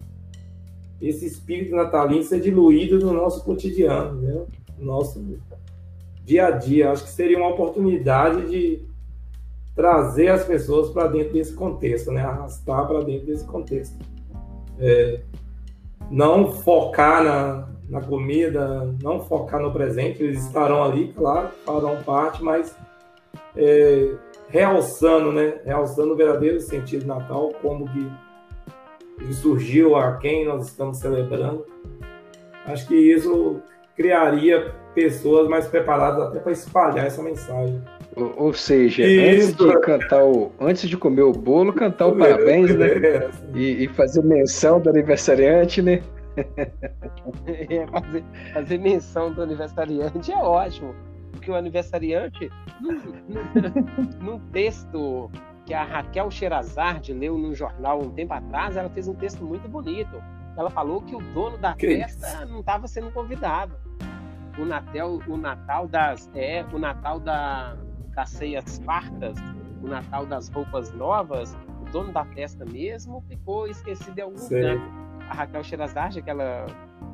Esse 1.01 1.25
espírito 1.25 1.75
natalino 1.75 2.23
ser 2.23 2.39
diluído 2.41 2.99
no 2.99 3.13
nosso 3.13 3.43
cotidiano, 3.43 4.19
né? 4.19 4.45
no 4.77 4.85
nosso 4.85 5.23
dia 6.23 6.47
a 6.47 6.51
dia. 6.51 6.91
Acho 6.91 7.03
que 7.03 7.09
seria 7.09 7.37
uma 7.37 7.49
oportunidade 7.49 8.49
de 8.49 8.81
trazer 9.75 10.29
as 10.29 10.43
pessoas 10.43 10.89
para 10.89 11.07
dentro 11.07 11.33
desse 11.33 11.53
contexto, 11.53 12.11
né? 12.11 12.21
Arrastar 12.21 12.87
para 12.87 13.03
dentro 13.03 13.27
desse 13.27 13.45
contexto. 13.45 13.95
É, 14.79 15.21
não 16.09 16.51
focar 16.51 17.23
na, 17.23 17.69
na 17.89 18.01
comida, 18.01 18.93
não 19.01 19.19
focar 19.19 19.61
no 19.61 19.71
presente, 19.71 20.23
eles 20.23 20.45
estarão 20.45 20.83
ali, 20.83 21.13
claro, 21.13 21.49
farão 21.65 22.01
parte, 22.03 22.43
mas 22.43 22.75
é, 23.55 24.15
realçando, 24.49 25.31
né? 25.31 25.59
Realçando 25.65 26.13
o 26.13 26.15
verdadeiro 26.15 26.59
sentido 26.59 27.01
do 27.01 27.07
Natal, 27.07 27.53
como 27.61 27.87
que 27.89 29.33
surgiu, 29.33 29.95
a 29.95 30.17
quem 30.17 30.45
nós 30.45 30.67
estamos 30.67 30.99
celebrando. 30.99 31.65
Acho 32.65 32.87
que 32.87 32.95
isso 32.95 33.61
criaria 33.95 34.73
pessoas 34.93 35.47
mais 35.47 35.67
preparadas 35.67 36.27
até 36.27 36.39
para 36.39 36.51
espalhar 36.51 37.07
essa 37.07 37.21
mensagem. 37.21 37.81
Ou, 38.15 38.51
seja, 38.53 39.03
isso. 39.03 39.63
antes 39.63 39.73
de 39.75 39.79
cantar 39.81 40.23
o, 40.23 40.51
antes 40.59 40.89
de 40.89 40.97
comer 40.97 41.21
o 41.21 41.31
bolo, 41.31 41.71
cantar 41.71 42.07
o 42.07 42.15
é, 42.15 42.17
parabéns, 42.17 42.75
né? 42.75 42.87
É, 42.87 43.29
e, 43.53 43.83
e, 43.83 43.87
fazer 43.89 44.23
menção 44.23 44.79
do 44.79 44.89
aniversariante, 44.89 45.81
né? 45.81 46.01
É, 47.47 47.87
fazer, 47.87 48.23
fazer 48.53 48.77
menção 48.77 49.33
do 49.33 49.41
aniversariante 49.41 50.31
é 50.31 50.35
ótimo 50.35 50.93
que 51.47 51.51
o 51.51 51.55
aniversariante, 51.55 52.51
num, 54.19 54.37
texto 54.51 55.31
que 55.65 55.73
a 55.73 55.85
Raquel 55.85 56.29
Sherazade 56.29 57.13
leu 57.13 57.37
num 57.37 57.55
jornal 57.55 58.01
um 58.01 58.09
tempo 58.09 58.33
atrás, 58.33 58.75
ela 58.75 58.89
fez 58.89 59.07
um 59.07 59.13
texto 59.13 59.45
muito 59.45 59.65
bonito. 59.69 60.21
Ela 60.57 60.69
falou 60.69 61.01
que 61.01 61.15
o 61.15 61.21
dono 61.33 61.57
da 61.57 61.73
que 61.73 61.87
festa 61.87 62.43
isso? 62.43 62.51
não 62.51 62.59
estava 62.59 62.85
sendo 62.85 63.11
convidado. 63.11 63.77
O 64.59 64.65
Natal, 64.65 65.19
o 65.25 65.37
Natal 65.37 65.87
das 65.87 66.29
é, 66.35 66.65
o 66.73 66.77
Natal 66.77 67.17
da, 67.17 67.77
das 68.13 68.29
ceias 68.31 68.79
fartas, 68.79 69.37
o 69.81 69.87
Natal 69.87 70.25
das 70.25 70.49
roupas 70.49 70.91
novas, 70.93 71.55
o 71.79 71.89
dono 71.91 72.11
da 72.11 72.25
festa 72.25 72.65
mesmo 72.65 73.23
ficou 73.29 73.67
esquecido 73.67 74.19
em 74.19 74.23
algum 74.23 74.49
canto. 74.49 74.83
A 75.29 75.33
Raquel 75.33 75.63
Sherazade, 75.63 76.19
aquela 76.19 76.65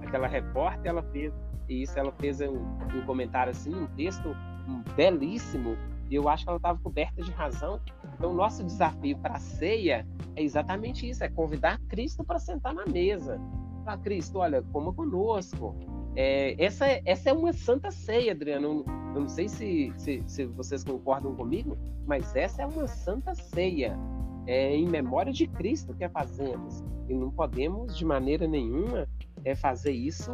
aquela 0.02 0.26
repórter, 0.26 0.90
ela 0.90 1.04
fez 1.04 1.32
isso 1.70 1.98
ela 1.98 2.12
fez 2.12 2.42
um, 2.42 2.58
um 2.96 3.06
comentário 3.06 3.52
assim, 3.52 3.74
um 3.74 3.88
texto 3.88 4.36
belíssimo, 4.96 5.78
e 6.10 6.16
eu 6.16 6.30
acho 6.30 6.44
que 6.44 6.50
ela 6.50 6.58
estava 6.58 6.80
coberta 6.80 7.22
de 7.22 7.32
razão. 7.32 7.80
Então, 8.16 8.32
o 8.32 8.34
nosso 8.36 8.64
desafio 8.64 9.18
para 9.18 9.36
a 9.36 9.40
ceia 9.40 10.06
é 10.36 10.44
exatamente 10.44 11.10
isso: 11.10 11.24
é 11.24 11.30
convidar 11.30 11.80
Cristo 11.88 12.24
para 12.24 12.40
sentar 12.40 12.74
na 12.74 12.86
mesa. 12.86 13.40
Falar, 13.84 13.98
Cristo, 13.98 14.40
olha, 14.40 14.62
coma 14.72 14.94
conosco. 14.94 15.76
É, 16.16 16.56
essa, 16.64 16.86
essa 17.06 17.32
é 17.32 17.34
uma 17.34 17.52
santa 17.52 17.90
ceia, 17.90 18.32
Adriano. 18.32 18.86
Eu, 19.16 19.22
não 19.22 19.28
sei 19.28 19.48
se, 19.48 19.92
se, 19.98 20.24
se, 20.28 20.46
vocês 20.46 20.84
concordam 20.84 21.36
comigo, 21.36 21.78
mas 22.06 22.36
essa 22.36 22.62
é 22.62 22.66
uma 22.66 22.88
santa 22.88 23.34
ceia. 23.34 23.98
É 24.46 24.76
em 24.76 24.88
memória 24.88 25.32
de 25.32 25.48
Cristo 25.48 25.94
que 25.94 26.04
a 26.04 26.10
fazemos. 26.10 26.84
E 27.10 27.14
não 27.14 27.32
podemos, 27.32 27.98
de 27.98 28.06
maneira 28.06 28.48
nenhuma, 28.48 29.08
é 29.44 29.56
fazer 29.56 29.92
isso 29.92 30.32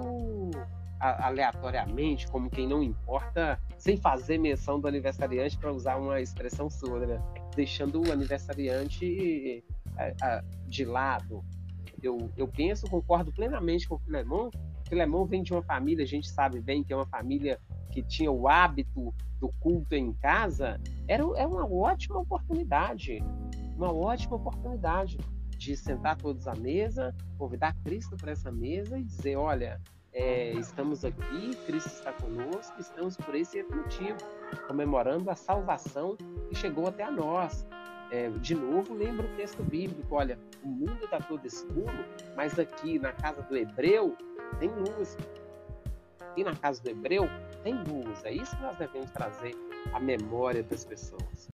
aleatoriamente, 0.99 2.27
como 2.27 2.49
quem 2.49 2.67
não 2.67 2.83
importa, 2.83 3.59
sem 3.77 3.97
fazer 3.97 4.37
menção 4.37 4.79
do 4.79 4.87
aniversariante, 4.87 5.57
para 5.57 5.71
usar 5.71 5.97
uma 5.97 6.19
expressão 6.19 6.69
sua, 6.69 7.05
né? 7.05 7.21
deixando 7.55 8.05
o 8.05 8.11
aniversariante 8.11 9.63
é, 9.97 10.43
de 10.67 10.85
lado. 10.85 11.43
Eu, 12.01 12.29
eu 12.37 12.47
penso, 12.47 12.87
concordo 12.87 13.31
plenamente 13.31 13.87
com 13.87 13.95
o 13.95 13.99
Filemon. 13.99 14.49
Filemon 14.87 15.25
vem 15.25 15.43
de 15.43 15.53
uma 15.53 15.61
família, 15.61 16.03
a 16.03 16.07
gente 16.07 16.29
sabe 16.29 16.59
bem 16.61 16.83
que 16.83 16.93
é 16.93 16.95
uma 16.95 17.05
família 17.05 17.59
que 17.91 18.01
tinha 18.03 18.31
o 18.31 18.47
hábito 18.47 19.13
do 19.39 19.49
culto 19.59 19.95
em 19.95 20.13
casa. 20.13 20.79
Era, 21.07 21.23
é 21.37 21.45
uma 21.45 21.65
ótima 21.65 22.19
oportunidade, 22.19 23.19
uma 23.75 23.93
ótima 23.93 24.35
oportunidade 24.35 25.17
de 25.57 25.75
sentar 25.75 26.15
todos 26.15 26.47
à 26.47 26.55
mesa, 26.55 27.13
convidar 27.37 27.75
Cristo 27.83 28.15
para 28.15 28.31
essa 28.31 28.51
mesa 28.51 28.97
e 28.97 29.03
dizer: 29.03 29.35
olha, 29.35 29.81
é, 30.11 30.53
estamos 30.53 31.05
aqui, 31.05 31.55
Cristo 31.65 31.87
está 31.87 32.11
conosco, 32.13 32.79
estamos 32.79 33.15
por 33.17 33.35
esse 33.35 33.61
motivo, 33.63 34.17
comemorando 34.67 35.29
a 35.29 35.35
salvação 35.35 36.17
que 36.49 36.55
chegou 36.55 36.87
até 36.87 37.03
a 37.03 37.11
nós. 37.11 37.67
É, 38.11 38.27
de 38.29 38.55
novo, 38.55 38.93
lembra 38.95 39.25
o 39.25 39.29
texto 39.35 39.61
bíblico: 39.63 40.15
olha, 40.15 40.39
o 40.63 40.67
mundo 40.67 41.03
está 41.03 41.19
todo 41.19 41.45
escuro, 41.45 42.05
mas 42.35 42.57
aqui 42.57 42.97
na 42.97 43.11
casa 43.13 43.43
do 43.43 43.55
hebreu 43.55 44.17
tem 44.59 44.69
luz. 44.69 45.15
E 46.35 46.43
na 46.43 46.55
casa 46.55 46.81
do 46.81 46.89
hebreu 46.89 47.27
tem 47.63 47.75
luz. 47.75 48.23
É 48.23 48.31
isso 48.31 48.55
que 48.55 48.63
nós 48.63 48.75
devemos 48.77 49.11
trazer 49.11 49.55
à 49.93 49.99
memória 49.99 50.63
das 50.63 50.85
pessoas. 50.85 51.49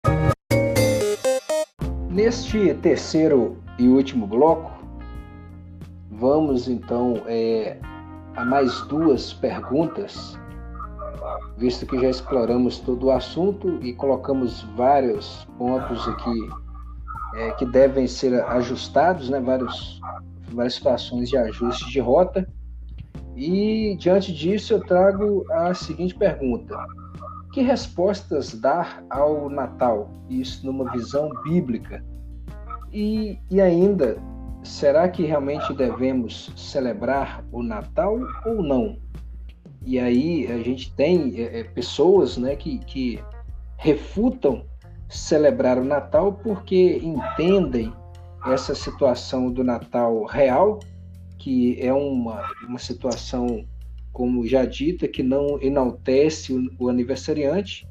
Neste 2.10 2.74
terceiro 2.74 3.62
e 3.78 3.88
último 3.88 4.26
bloco, 4.26 4.70
vamos 6.10 6.68
então 6.68 7.22
é, 7.26 7.78
a 8.36 8.44
mais 8.44 8.80
duas 8.82 9.32
perguntas 9.32 10.38
visto 11.56 11.86
que 11.86 11.98
já 12.00 12.08
exploramos 12.08 12.78
todo 12.78 13.06
o 13.06 13.10
assunto 13.10 13.78
e 13.82 13.92
colocamos 13.92 14.62
vários 14.76 15.46
pontos 15.58 16.06
aqui 16.08 16.48
é, 17.36 17.50
que 17.52 17.64
devem 17.66 18.06
ser 18.06 18.42
ajustados, 18.44 19.30
né, 19.30 19.40
vários, 19.40 20.00
várias 20.52 20.74
situações 20.74 21.28
de 21.28 21.36
ajuste 21.36 21.90
de 21.90 22.00
rota. 22.00 22.48
E 23.36 23.96
diante 23.98 24.32
disso 24.32 24.74
eu 24.74 24.80
trago 24.80 25.44
a 25.50 25.72
seguinte 25.72 26.14
pergunta: 26.14 26.76
que 27.52 27.62
respostas 27.62 28.52
dar 28.60 29.02
ao 29.08 29.48
Natal? 29.48 30.10
Isso 30.28 30.66
numa 30.66 30.90
visão 30.92 31.30
bíblica. 31.44 32.04
E, 32.92 33.38
e 33.50 33.60
ainda, 33.60 34.18
será 34.62 35.08
que 35.08 35.24
realmente 35.24 35.72
devemos 35.74 36.52
celebrar 36.56 37.44
o 37.52 37.62
Natal 37.62 38.18
ou 38.44 38.62
não? 38.62 38.98
E 39.84 39.98
aí 39.98 40.46
a 40.46 40.58
gente 40.58 40.92
tem 40.94 41.34
é, 41.40 41.60
é, 41.60 41.64
pessoas 41.64 42.36
né, 42.36 42.54
que, 42.54 42.78
que 42.78 43.20
refutam 43.76 44.64
celebrar 45.08 45.78
o 45.78 45.84
Natal 45.84 46.32
porque 46.32 47.00
entendem 47.02 47.92
essa 48.46 48.74
situação 48.74 49.50
do 49.50 49.62
Natal 49.62 50.24
real, 50.24 50.78
que 51.38 51.76
é 51.80 51.92
uma, 51.92 52.48
uma 52.66 52.78
situação, 52.78 53.64
como 54.12 54.46
já 54.46 54.64
dita, 54.64 55.08
que 55.08 55.22
não 55.22 55.60
enaltece 55.60 56.52
o, 56.52 56.70
o 56.78 56.88
aniversariante, 56.88 57.86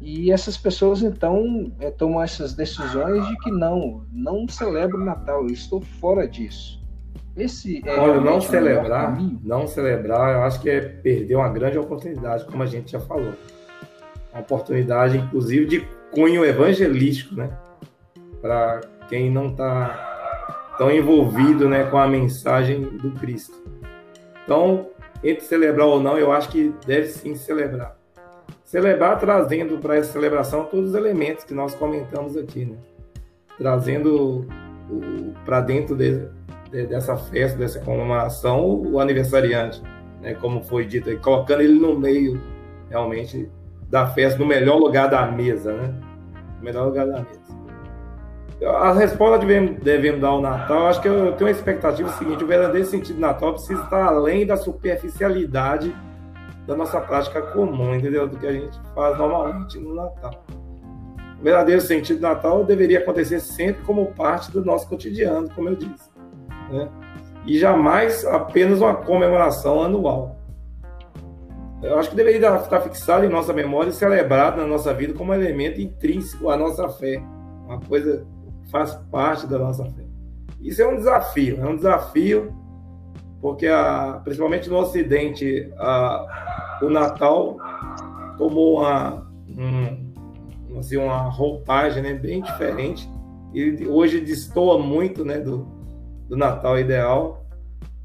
e 0.00 0.30
essas 0.30 0.56
pessoas 0.56 1.02
então 1.02 1.72
é, 1.80 1.90
tomam 1.90 2.22
essas 2.22 2.52
decisões 2.52 3.26
de 3.28 3.36
que 3.38 3.50
não, 3.50 4.04
não 4.12 4.46
celebro 4.46 5.00
o 5.00 5.04
Natal, 5.04 5.42
eu 5.42 5.46
estou 5.46 5.80
fora 5.80 6.28
disso. 6.28 6.84
Esse 7.36 7.82
é 7.86 7.98
Olha, 7.98 8.20
não 8.20 8.40
celebrar, 8.40 9.18
não 9.42 9.66
celebrar, 9.66 10.34
eu 10.34 10.42
acho 10.42 10.60
que 10.60 10.70
é 10.70 10.80
perder 10.80 11.34
uma 11.36 11.48
grande 11.48 11.78
oportunidade, 11.78 12.46
como 12.46 12.62
a 12.62 12.66
gente 12.66 12.92
já 12.92 13.00
falou. 13.00 13.32
Uma 14.32 14.40
oportunidade, 14.40 15.18
inclusive, 15.18 15.66
de 15.66 15.86
cunho 16.12 16.44
evangelístico, 16.44 17.34
né? 17.34 17.50
Para 18.40 18.80
quem 19.08 19.30
não 19.30 19.48
está 19.48 20.74
tão 20.78 20.90
envolvido 20.90 21.68
né, 21.68 21.84
com 21.84 21.98
a 21.98 22.06
mensagem 22.06 22.82
do 22.82 23.10
Cristo. 23.12 23.54
Então, 24.44 24.88
entre 25.22 25.44
celebrar 25.44 25.86
ou 25.86 26.02
não, 26.02 26.18
eu 26.18 26.32
acho 26.32 26.48
que 26.48 26.74
deve 26.86 27.08
sim 27.08 27.34
celebrar 27.34 27.95
celebrar 28.66 29.18
trazendo 29.18 29.78
para 29.78 29.96
essa 29.96 30.12
celebração 30.12 30.64
todos 30.64 30.90
os 30.90 30.94
elementos 30.94 31.44
que 31.44 31.54
nós 31.54 31.74
comentamos 31.74 32.36
aqui, 32.36 32.66
né? 32.66 32.76
trazendo 33.56 34.44
para 35.44 35.60
dentro 35.60 35.96
de, 35.96 36.28
de, 36.70 36.86
dessa 36.86 37.16
festa, 37.16 37.56
dessa 37.56 37.80
comemoração, 37.80 38.68
o 38.68 38.98
aniversariante, 38.98 39.80
né? 40.20 40.34
como 40.34 40.62
foi 40.64 40.84
dito 40.84 41.08
aí, 41.08 41.16
colocando 41.16 41.62
ele 41.62 41.78
no 41.78 41.98
meio 41.98 42.40
realmente 42.90 43.48
da 43.88 44.08
festa, 44.08 44.38
no 44.38 44.46
melhor 44.46 44.78
lugar 44.78 45.08
da 45.08 45.24
mesa, 45.30 45.72
né? 45.72 45.94
No 46.58 46.64
melhor 46.64 46.86
lugar 46.86 47.06
da 47.06 47.20
mesa. 47.20 47.46
A 48.66 48.92
resposta 48.92 49.38
que 49.38 49.46
devemos, 49.84 50.20
dar 50.20 50.28
ao 50.28 50.40
Natal, 50.40 50.88
acho 50.88 51.00
que 51.00 51.06
eu 51.06 51.32
tenho 51.32 51.48
uma 51.48 51.50
expectativa 51.50 52.08
seguinte: 52.10 52.42
o 52.42 52.46
verdadeiro 52.46 52.86
sentido 52.86 53.16
do 53.16 53.20
Natal 53.20 53.52
precisa 53.52 53.80
estar 53.82 54.06
além 54.06 54.44
da 54.44 54.56
superficialidade 54.56 55.94
da 56.66 56.76
nossa 56.76 57.00
prática 57.00 57.40
comum, 57.40 57.94
entendeu? 57.94 58.26
Do 58.26 58.36
que 58.38 58.46
a 58.46 58.52
gente 58.52 58.78
faz 58.94 59.16
normalmente 59.16 59.78
no 59.78 59.94
Natal. 59.94 60.44
O 61.40 61.42
verdadeiro 61.42 61.80
sentido 61.80 62.18
do 62.18 62.22
Natal 62.22 62.64
deveria 62.64 62.98
acontecer 62.98 63.40
sempre 63.40 63.82
como 63.84 64.06
parte 64.12 64.50
do 64.50 64.64
nosso 64.64 64.88
cotidiano, 64.88 65.48
como 65.54 65.68
eu 65.68 65.76
disse. 65.76 66.10
Né? 66.70 66.88
E 67.46 67.58
jamais 67.58 68.24
apenas 68.24 68.80
uma 68.80 68.94
comemoração 68.94 69.82
anual. 69.82 70.36
Eu 71.82 71.98
acho 71.98 72.10
que 72.10 72.16
deveria 72.16 72.56
estar 72.56 72.80
fixado 72.80 73.24
em 73.24 73.28
nossa 73.28 73.52
memória 73.52 73.90
e 73.90 73.92
celebrado 73.92 74.56
na 74.56 74.66
nossa 74.66 74.92
vida 74.92 75.12
como 75.12 75.34
elemento 75.34 75.80
intrínseco 75.80 76.50
à 76.50 76.56
nossa 76.56 76.88
fé. 76.88 77.22
Uma 77.66 77.78
coisa 77.80 78.26
que 78.64 78.70
faz 78.70 78.94
parte 79.10 79.46
da 79.46 79.58
nossa 79.58 79.84
fé. 79.84 80.02
Isso 80.60 80.82
é 80.82 80.86
um 80.86 80.96
desafio, 80.96 81.60
é 81.60 81.66
um 81.66 81.76
desafio 81.76 82.52
porque 83.40 83.66
a, 83.66 84.20
principalmente 84.24 84.68
no 84.68 84.78
Ocidente 84.78 85.72
a, 85.76 86.78
o 86.82 86.90
Natal 86.90 87.56
tomou 88.38 88.80
uma, 88.80 89.26
um, 89.48 90.78
assim, 90.78 90.96
uma 90.96 91.28
roupagem 91.30 92.02
né, 92.02 92.14
bem 92.14 92.42
diferente 92.42 93.08
e 93.52 93.86
hoje 93.86 94.20
destoa 94.20 94.78
muito 94.78 95.24
né, 95.24 95.38
do, 95.38 95.66
do 96.28 96.36
Natal 96.36 96.78
ideal. 96.78 97.44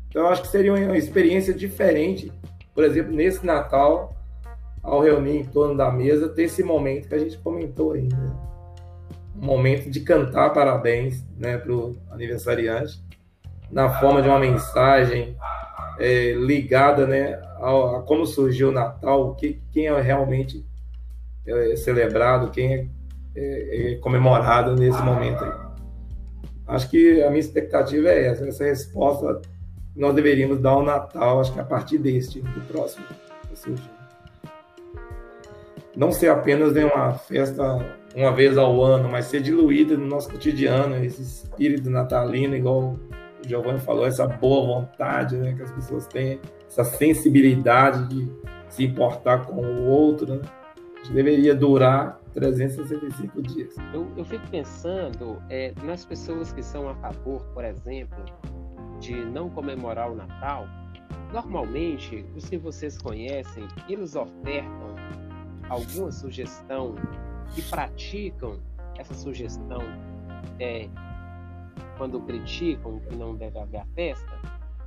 Então 0.10 0.24
eu 0.24 0.30
acho 0.30 0.42
que 0.42 0.48
seria 0.48 0.74
uma 0.74 0.98
experiência 0.98 1.54
diferente, 1.54 2.32
por 2.74 2.84
exemplo, 2.84 3.14
nesse 3.14 3.46
Natal, 3.46 4.16
ao 4.84 5.02
reunir 5.02 5.38
em 5.38 5.46
torno 5.46 5.76
da 5.76 5.92
mesa, 5.92 6.30
ter 6.30 6.44
esse 6.44 6.64
momento 6.64 7.08
que 7.08 7.16
a 7.16 7.20
gente 7.20 7.38
comentou 7.38 7.94
aí, 7.94 8.08
né? 8.08 8.32
um 9.42 9.46
momento 9.46 9.90
de 9.90 10.02
cantar 10.02 10.52
parabéns 10.52 11.24
né, 11.38 11.58
para 11.58 11.72
o 11.74 11.98
aniversariante 12.12 13.02
na 13.72 13.90
forma 14.00 14.22
de 14.22 14.28
uma 14.28 14.40
mensagem 14.40 15.36
é, 16.00 16.34
ligada 16.34 17.08
né, 17.08 17.40
a, 17.60 17.98
a, 17.98 18.02
como 18.02 18.26
surgiu 18.26 18.70
o 18.70 18.72
Natal, 18.72 19.36
que, 19.36 19.62
quem 19.72 19.88
é 19.88 20.02
realmente 20.02 20.66
é, 21.46 21.76
celebrado, 21.76 22.52
quem 22.52 22.74
é, 22.74 22.88
é, 23.36 23.94
é 23.94 23.96
comemorado 23.98 24.76
nesse 24.76 25.02
momento. 25.02 25.44
Aí. 25.44 25.52
Acho 26.68 26.90
que 26.90 27.22
a 27.24 27.30
minha 27.30 27.40
expectativa 27.40 28.10
é 28.10 28.28
essa, 28.28 28.48
essa 28.48 28.64
resposta 28.64 29.42
nós 29.96 30.16
deveríamos 30.16 30.60
dar 30.60 30.72
ao 30.72 30.84
Natal, 30.84 31.42
acho 31.42 31.54
que 31.54 31.60
a 31.60 31.66
partir 31.66 31.98
deste, 31.98 32.40
do 32.40 32.62
próximo. 32.62 33.06
Não 35.96 36.12
ser 36.12 36.30
apenas 36.30 36.74
né, 36.74 36.86
uma 36.86 37.14
festa 37.14 37.62
uma 38.16 38.32
vez 38.32 38.58
ao 38.58 38.82
ano, 38.84 39.10
mas 39.10 39.26
ser 39.26 39.42
diluída 39.42 39.96
no 39.98 40.06
nosso 40.06 40.30
cotidiano, 40.30 41.04
esse 41.04 41.22
espírito 41.22 41.90
natalino, 41.90 42.56
igual 42.56 42.98
Giovanni 43.48 43.80
falou, 43.80 44.06
essa 44.06 44.28
boa 44.28 44.82
vontade 44.82 45.38
né, 45.38 45.54
que 45.54 45.64
as 45.64 45.72
pessoas 45.72 46.08
têm, 46.08 46.40
essa 46.68 46.84
sensibilidade 46.84 48.08
de 48.08 48.32
se 48.70 48.86
importar 48.86 49.46
com 49.46 49.62
o 49.62 49.86
outro, 49.88 50.36
né, 50.36 50.42
deveria 51.12 51.56
durar 51.56 52.20
365 52.34 53.42
dias. 53.42 53.76
Eu, 53.94 54.08
eu 54.16 54.24
fico 54.26 54.48
pensando 54.50 55.42
é, 55.50 55.74
nas 55.84 56.06
pessoas 56.06 56.54
que 56.54 56.64
são 56.64 56.88
a 56.90 56.96
favor, 56.96 57.42
por 57.54 57.66
exemplo, 57.66 58.24
de 59.00 59.14
não 59.14 59.50
comemorar 59.50 60.12
o 60.12 60.16
Natal. 60.16 60.68
Normalmente, 61.34 62.26
os 62.36 62.48
que 62.48 62.58
vocês 62.58 62.98
conhecem, 62.98 63.68
eles 63.90 64.16
ofertam 64.16 64.96
alguma 65.70 66.12
sugestão 66.12 66.96
e 67.58 67.62
praticam 67.64 68.60
essa 68.98 69.14
sugestão 69.14 69.82
é, 70.60 70.88
quando 72.02 72.20
criticam 72.22 73.00
que 73.02 73.16
não 73.16 73.36
deve 73.36 73.60
haver 73.60 73.86
festa? 73.94 74.32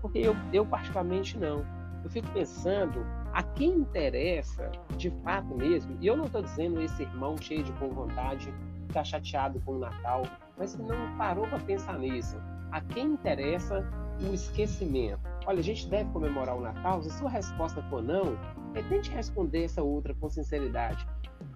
Porque 0.02 0.18
eu, 0.18 0.34
eu 0.52 0.66
particularmente 0.66 1.38
não. 1.38 1.64
Eu 2.02 2.10
fico 2.10 2.28
pensando 2.32 3.06
a 3.32 3.40
quem 3.40 3.70
interessa 3.70 4.68
de 4.96 5.10
fato 5.22 5.54
mesmo, 5.54 5.96
e 6.00 6.08
eu 6.08 6.16
não 6.16 6.24
estou 6.24 6.42
dizendo 6.42 6.82
esse 6.82 7.04
irmão 7.04 7.36
cheio 7.36 7.62
de 7.62 7.70
boa 7.74 7.94
vontade, 7.94 8.52
está 8.88 9.04
chateado 9.04 9.60
com 9.60 9.76
o 9.76 9.78
Natal, 9.78 10.24
mas 10.58 10.74
que 10.74 10.82
não 10.82 11.16
parou 11.16 11.46
para 11.46 11.60
pensar 11.60 12.00
nisso. 12.00 12.36
A 12.72 12.80
quem 12.80 13.12
interessa 13.12 13.88
o 14.28 14.34
esquecimento? 14.34 15.22
Olha, 15.46 15.60
a 15.60 15.62
gente 15.62 15.88
deve 15.88 16.10
comemorar 16.10 16.56
o 16.56 16.60
Natal? 16.60 17.00
Se 17.00 17.10
sua 17.10 17.30
resposta 17.30 17.80
for 17.90 18.02
não, 18.02 18.36
é, 18.74 18.82
tente 18.82 19.12
responder 19.12 19.62
essa 19.62 19.84
outra 19.84 20.12
com 20.16 20.28
sinceridade. 20.28 21.06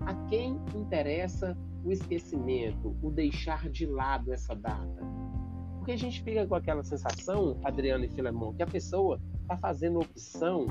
A 0.06 0.14
quem 0.28 0.52
interessa 0.72 1.58
o 1.84 1.90
esquecimento, 1.90 2.96
o 3.02 3.10
deixar 3.10 3.68
de 3.68 3.86
lado 3.86 4.32
essa 4.32 4.54
data? 4.54 5.17
Porque 5.88 6.04
a 6.04 6.10
gente 6.10 6.22
fica 6.22 6.46
com 6.46 6.54
aquela 6.54 6.84
sensação, 6.84 7.58
Adriano 7.64 8.04
e 8.04 8.08
Filemão, 8.08 8.52
que 8.52 8.62
a 8.62 8.66
pessoa 8.66 9.18
está 9.40 9.56
fazendo 9.56 10.00
opção 10.00 10.66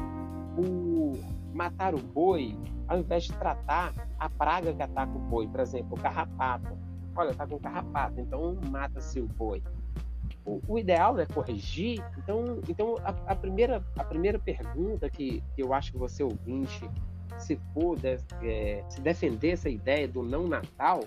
por 0.55 1.17
matar 1.55 1.95
o 1.95 1.97
boi 1.97 2.55
ao 2.87 2.99
invés 2.99 3.23
de 3.23 3.33
tratar 3.33 3.95
a 4.19 4.29
praga 4.29 4.71
que 4.71 4.83
ataca 4.83 5.11
o 5.11 5.19
boi, 5.19 5.47
por 5.47 5.59
exemplo, 5.59 5.97
o 5.97 5.99
carrapato. 5.99 6.77
Olha, 7.15 7.31
está 7.31 7.47
com 7.47 7.57
carrapato, 7.57 8.21
então 8.21 8.59
mata-se 8.69 9.19
o 9.19 9.25
boi. 9.25 9.63
O, 10.45 10.61
o, 10.67 10.77
ideal 10.77 11.19
é 11.19 11.25
corrigir. 11.25 11.99
Então, 12.19 12.59
então 12.69 12.95
a, 13.03 13.09
a, 13.31 13.35
primeira, 13.35 13.83
a 13.97 14.03
primeira 14.03 14.37
pergunta 14.37 15.09
que, 15.09 15.43
que 15.55 15.63
eu 15.63 15.73
acho 15.73 15.93
que 15.93 15.97
você 15.97 16.21
ouvinte, 16.21 16.87
se 17.39 17.59
for 17.73 17.97
de, 17.97 18.19
é, 18.43 18.85
se 18.87 19.01
defender 19.01 19.53
essa 19.53 19.67
ideia 19.67 20.07
do 20.07 20.21
não 20.21 20.47
Natal, 20.47 20.99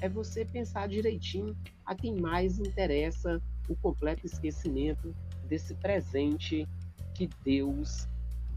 é 0.00 0.08
você 0.08 0.42
pensar 0.42 0.88
direitinho 0.88 1.54
a 1.84 1.94
quem 1.94 2.18
mais 2.20 2.58
interessa 2.58 3.40
o 3.68 3.76
completo 3.76 4.26
esquecimento 4.26 5.14
desse 5.44 5.74
presente 5.74 6.66
que 7.14 7.28
Deus 7.44 8.08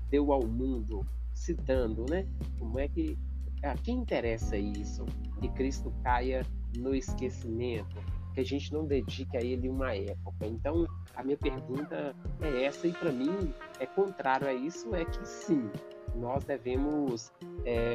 deu 0.09 0.31
ao 0.31 0.45
mundo, 0.45 1.05
se 1.33 1.53
dando, 1.53 2.05
né? 2.09 2.27
Como 2.57 2.79
é 2.79 2.87
que 2.87 3.17
a 3.63 3.75
quem 3.75 3.97
interessa 3.97 4.57
isso? 4.57 5.05
Que 5.39 5.49
Cristo 5.49 5.91
caia 6.03 6.45
no 6.77 6.93
esquecimento, 6.93 7.95
que 8.33 8.39
a 8.39 8.43
gente 8.43 8.71
não 8.71 8.85
dedique 8.85 9.35
a 9.37 9.41
ele 9.41 9.69
uma 9.69 9.95
época. 9.95 10.45
Então, 10.45 10.85
a 11.15 11.23
minha 11.23 11.37
pergunta 11.37 12.15
é 12.41 12.65
essa 12.65 12.87
e 12.87 12.93
para 12.93 13.11
mim 13.11 13.53
é 13.79 13.85
contrário 13.85 14.47
a 14.47 14.53
isso, 14.53 14.93
é 14.95 15.05
que 15.05 15.25
sim, 15.25 15.69
nós 16.15 16.43
devemos 16.43 17.31
é, 17.65 17.94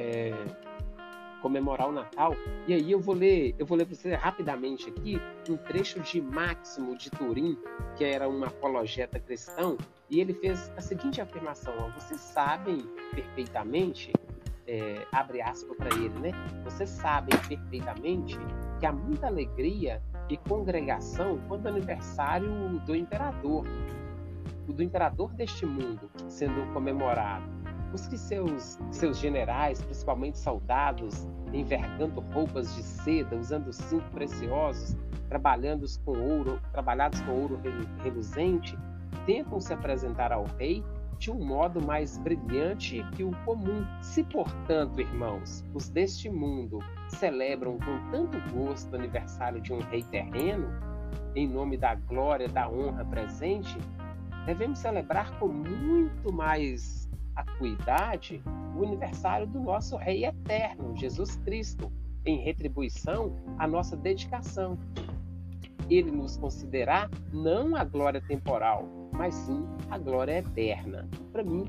comemorar 1.41 1.89
o 1.89 1.93
Natal. 1.93 2.35
E 2.67 2.75
aí 2.75 2.91
eu 2.91 3.01
vou 3.01 3.15
ler, 3.15 3.55
eu 3.59 3.67
vou 3.67 3.77
ler 3.77 3.87
para 3.87 3.97
você 3.97 4.15
rapidamente 4.15 4.89
aqui 4.89 5.21
um 5.49 5.57
trecho 5.57 6.01
de 6.01 6.21
Máximo 6.21 6.97
de 6.97 7.11
Turim, 7.11 7.59
que 7.97 8.05
era 8.05 8.29
um 8.29 8.45
apologeta 8.45 9.19
cristão, 9.19 9.77
e 10.09 10.21
ele 10.21 10.35
fez 10.35 10.73
a 10.77 10.81
seguinte 10.81 11.21
afirmação: 11.21 11.73
ó, 11.79 11.91
vocês 11.91 12.21
sabem 12.21 12.79
perfeitamente, 13.15 14.13
é, 14.67 15.07
abre 15.13 15.43
aspas 15.43 15.77
para 15.77 15.95
ele, 15.97 16.19
né? 16.21 16.33
Vocês 16.65 16.89
sabem 16.91 17.39
perfeitamente 17.49 18.39
que 18.79 18.87
há 18.87 18.93
muita 18.93 19.27
alegria 19.27 20.03
e 20.29 20.37
congregação 20.37 21.41
quando 21.49 21.67
é 21.67 21.71
aniversário 21.71 22.49
do 22.87 22.95
imperador, 22.95 23.65
do 24.69 24.83
imperador 24.83 25.33
deste 25.33 25.67
mundo 25.67 26.09
sendo 26.29 26.73
comemorado 26.73 27.60
os 27.93 28.07
que 28.07 28.17
seus, 28.17 28.79
seus 28.91 29.19
generais, 29.19 29.83
principalmente 29.83 30.39
soldados, 30.39 31.27
envergando 31.53 32.21
roupas 32.33 32.75
de 32.75 32.83
seda, 32.83 33.37
usando 33.37 33.73
cintos 33.73 34.09
preciosos, 34.11 34.97
trabalhando 35.29 35.87
com 36.05 36.13
ouro, 36.13 36.61
trabalhados 36.73 37.21
com 37.23 37.33
ouro 37.33 37.61
reluzente, 38.03 38.79
tentam 39.27 39.61
se 39.61 39.73
apresentar 39.73 40.33
ao 40.33 40.45
rei 40.59 40.85
de 41.19 41.31
um 41.31 41.45
modo 41.45 41.85
mais 41.85 42.17
brilhante 42.17 43.05
que 43.15 43.23
o 43.23 43.31
comum. 43.45 43.85
Se, 44.01 44.25
portanto, 44.25 45.01
irmãos, 45.01 45.63
os 45.75 45.91
deste 45.91 46.31
mundo 46.31 46.79
celebram 47.09 47.79
com 47.79 48.11
tanto 48.11 48.41
gosto 48.55 48.93
o 48.93 48.97
aniversário 48.97 49.61
de 49.61 49.73
um 49.73 49.81
rei 49.81 50.03
terreno, 50.05 50.69
em 51.35 51.47
nome 51.47 51.77
da 51.77 51.95
glória, 51.95 52.49
da 52.49 52.69
honra 52.69 53.05
presente, 53.05 53.77
devemos 54.47 54.79
celebrar 54.79 55.39
com 55.39 55.49
muito 55.49 56.33
mais 56.33 57.10
acuidade 57.41 58.43
o 58.77 58.85
aniversário 58.85 59.47
do 59.47 59.61
nosso 59.61 59.97
Rei 59.97 60.25
eterno, 60.25 60.97
Jesus 60.97 61.37
Cristo, 61.45 61.93
em 62.25 62.39
retribuição 62.39 63.37
à 63.59 63.67
nossa 63.67 63.97
dedicação. 63.97 64.79
Ele 65.89 66.11
nos 66.11 66.37
considerar 66.37 67.11
não 67.33 67.75
a 67.75 67.83
glória 67.83 68.21
temporal, 68.21 68.89
mas 69.13 69.35
sim 69.35 69.65
a 69.91 69.99
glória 69.99 70.39
eterna. 70.39 71.09
Para 71.33 71.43
mim, 71.43 71.65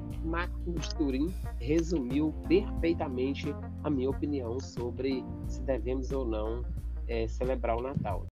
de 0.67 0.95
Turim 0.95 1.34
resumiu 1.59 2.34
perfeitamente 2.47 3.53
a 3.84 3.89
minha 3.89 4.09
opinião 4.09 4.59
sobre 4.59 5.26
se 5.47 5.61
devemos 5.63 6.11
ou 6.11 6.26
não 6.26 6.63
é, 7.07 7.28
celebrar 7.28 7.78
o 7.78 7.82
Natal. 7.82 8.26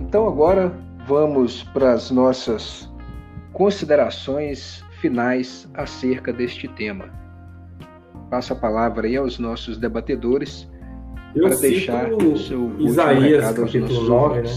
Então 0.00 0.28
agora 0.28 0.72
vamos 1.06 1.64
para 1.64 1.92
as 1.92 2.10
nossas 2.10 2.88
considerações 3.52 4.84
finais 5.02 5.68
acerca 5.74 6.32
deste 6.32 6.68
tema. 6.68 7.10
Passo 8.30 8.52
a 8.52 8.56
palavra 8.56 9.08
aí 9.08 9.16
aos 9.16 9.36
nossos 9.38 9.76
debatedores 9.76 10.70
Eu 11.34 11.48
para 11.48 11.56
deixar 11.56 12.12
o 12.12 12.38
seu 12.38 12.72
Isaías, 12.78 13.42
recado 13.42 13.62
aos 13.62 13.72
capítulo 13.72 14.08
9, 14.08 14.42
né? 14.42 14.48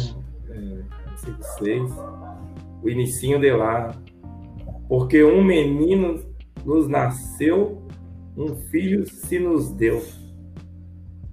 É, 0.52 1.44
6, 1.58 1.92
o 2.84 2.90
inicinho 2.90 3.40
de 3.42 3.52
lá. 3.52 3.92
Porque 4.88 5.24
um 5.24 5.44
menino 5.44 6.24
nos 6.64 6.88
nasceu, 6.88 7.82
um 8.38 8.56
filho 8.70 9.04
se 9.08 9.40
nos 9.40 9.72
deu. 9.72 10.02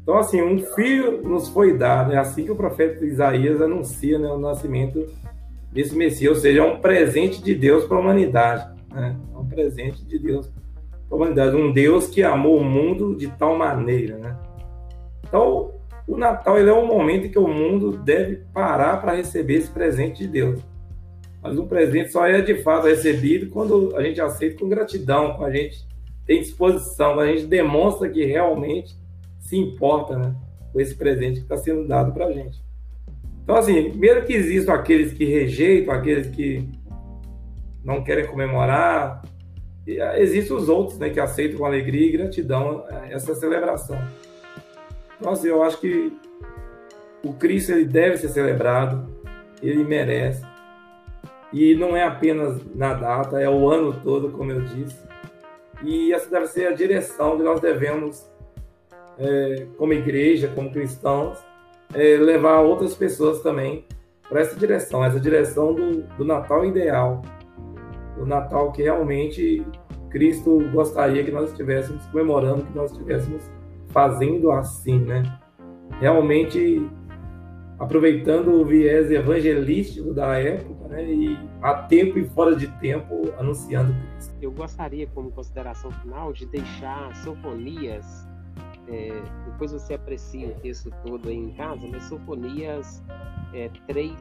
Então, 0.03 0.17
assim, 0.17 0.41
um 0.41 0.59
filho 0.75 1.23
nos 1.23 1.49
foi 1.49 1.77
dado. 1.77 2.13
É 2.13 2.17
assim 2.17 2.45
que 2.45 2.51
o 2.51 2.57
profeta 2.57 3.05
Isaías 3.05 3.61
anuncia 3.61 4.19
né, 4.19 4.29
o 4.29 4.39
nascimento 4.39 5.07
desse 5.71 5.95
Messias, 5.95 6.37
ou 6.37 6.41
seja, 6.41 6.61
é 6.61 6.65
um 6.65 6.81
presente 6.81 7.43
de 7.43 7.55
Deus 7.55 7.85
para 7.85 7.99
a 7.99 8.01
humanidade. 8.01 8.72
Né? 8.93 9.17
É 9.35 9.39
um 9.39 9.47
presente 9.47 10.05
de 10.05 10.19
Deus 10.19 10.47
para 10.47 10.59
a 11.11 11.15
humanidade. 11.17 11.57
Um 11.57 11.73
Deus 11.73 12.07
que 12.09 12.23
amou 12.23 12.59
o 12.59 12.65
mundo 12.65 13.17
de 13.17 13.29
tal 13.29 13.57
maneira. 13.57 14.19
Né? 14.19 14.37
Então, 15.27 15.75
o 16.07 16.17
Natal 16.17 16.59
ele 16.59 16.71
é 16.71 16.75
um 16.75 16.87
momento 16.87 17.27
em 17.27 17.31
que 17.31 17.39
o 17.39 17.49
mundo 17.49 17.97
deve 17.99 18.37
parar 18.53 19.01
para 19.01 19.15
receber 19.15 19.55
esse 19.55 19.71
presente 19.71 20.19
de 20.19 20.29
Deus. 20.29 20.61
Mas 21.43 21.59
um 21.59 21.67
presente 21.67 22.13
só 22.13 22.27
é 22.27 22.41
de 22.41 22.63
fato 22.63 22.87
recebido 22.87 23.51
quando 23.51 23.97
a 23.97 24.03
gente 24.03 24.21
aceita 24.21 24.59
com 24.59 24.69
gratidão, 24.69 25.35
quando 25.35 25.51
a 25.51 25.55
gente 25.55 25.87
tem 26.25 26.41
disposição, 26.41 27.15
quando 27.15 27.29
a 27.29 27.33
gente 27.33 27.47
demonstra 27.47 28.09
que 28.09 28.25
realmente 28.25 28.97
se 29.41 29.57
importa 29.57 30.17
né, 30.17 30.35
com 30.73 30.81
esse 30.81 30.95
presente 30.95 31.41
que 31.41 31.43
está 31.43 31.57
sendo 31.57 31.87
dado 31.87 32.13
para 32.13 32.27
a 32.27 32.33
gente. 32.33 32.63
Então, 33.43 33.57
assim, 33.57 33.91
primeiro 33.91 34.25
que 34.25 34.33
existam 34.33 34.73
aqueles 34.73 35.13
que 35.13 35.25
rejeitam, 35.25 35.93
aqueles 35.93 36.29
que 36.29 36.69
não 37.85 38.03
querem 38.03 38.27
comemorar. 38.27 39.23
E 39.87 40.01
ah, 40.01 40.19
existem 40.19 40.57
os 40.57 40.69
outros 40.69 40.99
né, 40.99 41.11
que 41.11 41.21
aceitam 41.21 41.59
com 41.59 41.67
alegria 41.67 42.07
e 42.07 42.13
gratidão 42.13 42.85
eh, 42.89 43.09
essa 43.13 43.35
celebração. 43.35 43.99
Então, 45.19 45.33
assim, 45.33 45.49
eu 45.49 45.63
acho 45.63 45.81
que 45.81 46.13
o 47.25 47.33
Cristo 47.33 47.73
ele 47.73 47.85
deve 47.85 48.17
ser 48.17 48.29
celebrado, 48.29 49.07
ele 49.63 49.85
merece. 49.85 50.45
E 51.53 51.75
não 51.75 51.97
é 51.97 52.03
apenas 52.05 52.61
na 52.75 52.95
data, 52.95 53.41
é 53.41 53.49
o 53.49 53.69
ano 53.71 53.93
todo, 54.03 54.31
como 54.31 54.51
eu 54.53 54.63
disse. 54.63 54.99
E 55.85 56.13
essa 56.13 56.31
deve 56.31 56.47
ser 56.47 56.67
a 56.67 56.73
direção 56.73 57.37
que 57.37 57.43
nós 57.43 57.61
devemos, 57.61 58.27
é, 59.19 59.67
como 59.77 59.93
igreja, 59.93 60.51
como 60.55 60.73
cristãos, 60.73 61.39
é, 61.95 62.17
levar 62.17 62.61
outras 62.61 62.95
pessoas 62.95 63.43
também 63.43 63.85
para 64.29 64.41
essa 64.41 64.57
direção, 64.57 65.05
essa 65.05 65.21
direção 65.21 65.75
do, 65.75 66.03
do 66.03 66.25
Natal 66.25 66.65
ideal, 66.65 67.23
o 68.23 68.27
Natal 68.27 68.73
que 68.73 68.83
realmente 68.83 69.65
Cristo 70.11 70.61
gostaria 70.73 71.25
que 71.25 71.31
nós 71.31 71.51
estivéssemos 71.51 72.05
comemorando, 72.07 72.65
que 72.65 72.75
nós 72.75 72.93
estivéssemos 72.93 73.43
fazendo 73.89 74.51
assim, 74.51 74.99
né? 74.99 75.23
Realmente 76.01 76.89
aproveitando 77.79 78.53
o 78.53 78.65
viés 78.65 79.11
evangelístico 79.11 80.15
da 80.15 80.39
época, 80.39 80.89
né? 80.89 81.05
E 81.05 81.39
a 81.61 81.75
tempo 81.75 82.19
e 82.19 82.25
fora 82.29 82.55
de 82.55 82.69
tempo 82.79 83.33
anunciando 83.39 83.95
Cristo. 84.13 84.35
Eu 84.41 84.53
gostaria, 84.53 85.07
como 85.09 85.31
consideração 85.31 85.91
final, 85.91 86.33
de 86.33 86.47
deixar 86.47 87.15
Sofonias. 87.17 88.27
É, 88.89 89.23
depois 89.47 89.73
você 89.73 89.95
aprecia 89.95 90.49
o 90.49 90.55
texto 90.61 90.93
todo 91.07 91.29
aí 91.29 91.37
em 91.37 91.53
casa, 91.55 91.87
mas 91.91 92.05
Sofonias 92.05 93.03
é, 93.55 93.71
3, 93.87 94.13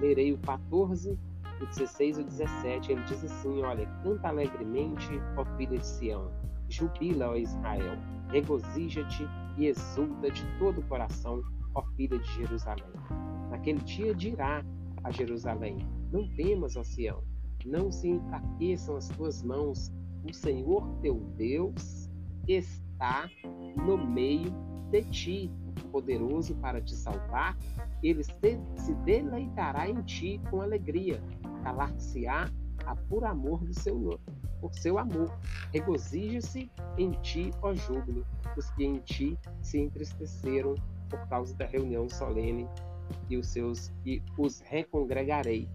lerei 0.00 0.32
o 0.32 0.38
14 0.38 1.18
o 1.62 1.66
16 1.66 2.18
e 2.18 2.20
o 2.20 2.24
17, 2.24 2.92
ele 2.92 3.04
diz 3.04 3.24
assim: 3.24 3.62
Olha, 3.62 3.86
canta 4.02 4.28
alegremente, 4.28 5.08
ó 5.36 5.44
filha 5.56 5.78
de 5.78 5.86
Sião, 5.86 6.30
jubila, 6.68 7.30
ó 7.30 7.36
Israel, 7.36 7.96
regozija-te 8.28 9.26
e 9.56 9.66
exulta 9.66 10.30
de 10.30 10.44
todo 10.58 10.80
o 10.80 10.88
coração, 10.88 11.42
ó 11.74 11.82
filha 11.96 12.18
de 12.18 12.32
Jerusalém. 12.34 12.84
Naquele 13.50 13.80
dia 13.80 14.14
dirá 14.14 14.64
a 15.04 15.10
Jerusalém: 15.10 15.78
Não 16.10 16.28
temas, 16.34 16.76
ó 16.76 16.82
Sião, 16.82 17.22
não 17.64 17.92
se 17.92 18.08
enfraqueçam 18.08 18.96
as 18.96 19.08
tuas 19.10 19.42
mãos, 19.42 19.92
o 20.28 20.32
Senhor 20.32 20.88
teu 21.00 21.20
Deus 21.36 22.10
está 22.48 23.28
no 23.86 23.96
meio 23.96 24.52
de 24.90 25.02
ti, 25.04 25.50
poderoso 25.90 26.54
para 26.56 26.80
te 26.80 26.94
salvar, 26.94 27.56
ele 28.02 28.22
se 28.24 28.94
deleitará 29.04 29.88
em 29.88 30.02
ti 30.02 30.40
com 30.50 30.60
alegria 30.60 31.22
calar-se-á 31.62 32.50
a 32.86 32.96
por 32.96 33.24
amor 33.24 33.64
do 33.64 33.74
seu 33.74 34.18
por 34.60 34.74
seu 34.74 34.98
amor. 34.98 35.36
Regozije-se 35.72 36.70
em 36.96 37.10
ti, 37.22 37.50
ó 37.62 37.74
júbilo, 37.74 38.24
os 38.56 38.70
que 38.70 38.84
em 38.84 38.98
ti 39.00 39.38
se 39.60 39.78
entristeceram 39.78 40.74
por 41.08 41.26
causa 41.28 41.54
da 41.56 41.66
reunião 41.66 42.08
solene 42.08 42.68
e 43.28 43.36
os 43.36 43.48
seus 43.48 43.92
e 44.06 44.22
os 44.38 44.60
recongregarei. 44.60 45.68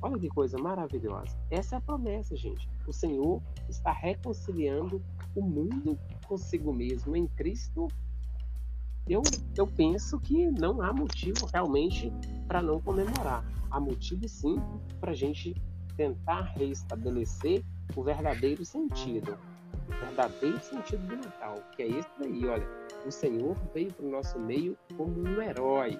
Olha 0.00 0.18
que 0.18 0.28
coisa 0.28 0.56
maravilhosa. 0.58 1.36
Essa 1.50 1.76
é 1.76 1.78
a 1.78 1.80
promessa, 1.80 2.36
gente. 2.36 2.68
O 2.86 2.92
Senhor 2.92 3.42
está 3.68 3.92
reconciliando 3.92 5.02
o 5.34 5.42
mundo 5.42 5.98
consigo 6.26 6.72
mesmo 6.72 7.16
em 7.16 7.26
Cristo. 7.26 7.88
Eu, 9.08 9.22
eu 9.56 9.66
penso 9.66 10.18
que 10.20 10.50
não 10.50 10.82
há 10.82 10.92
motivo 10.92 11.46
realmente 11.52 12.12
para 12.46 12.62
não 12.62 12.80
comemorar 12.80 13.44
há 13.70 13.80
motivo 13.80 14.28
sim 14.28 14.60
para 15.00 15.12
a 15.12 15.14
gente 15.14 15.54
tentar 15.96 16.52
reestabelecer 16.56 17.62
o 17.96 18.02
verdadeiro 18.02 18.64
sentido, 18.64 19.36
o 19.88 20.06
verdadeiro 20.06 20.60
sentido 20.60 21.06
do 21.06 21.16
Natal, 21.16 21.56
que 21.74 21.82
é 21.82 21.88
esse 21.88 22.08
daí, 22.20 22.46
olha, 22.46 22.66
o 23.06 23.10
Senhor 23.10 23.56
veio 23.74 23.92
para 23.92 24.06
o 24.06 24.10
nosso 24.10 24.38
meio 24.38 24.76
como 24.96 25.20
um 25.20 25.42
herói, 25.42 25.98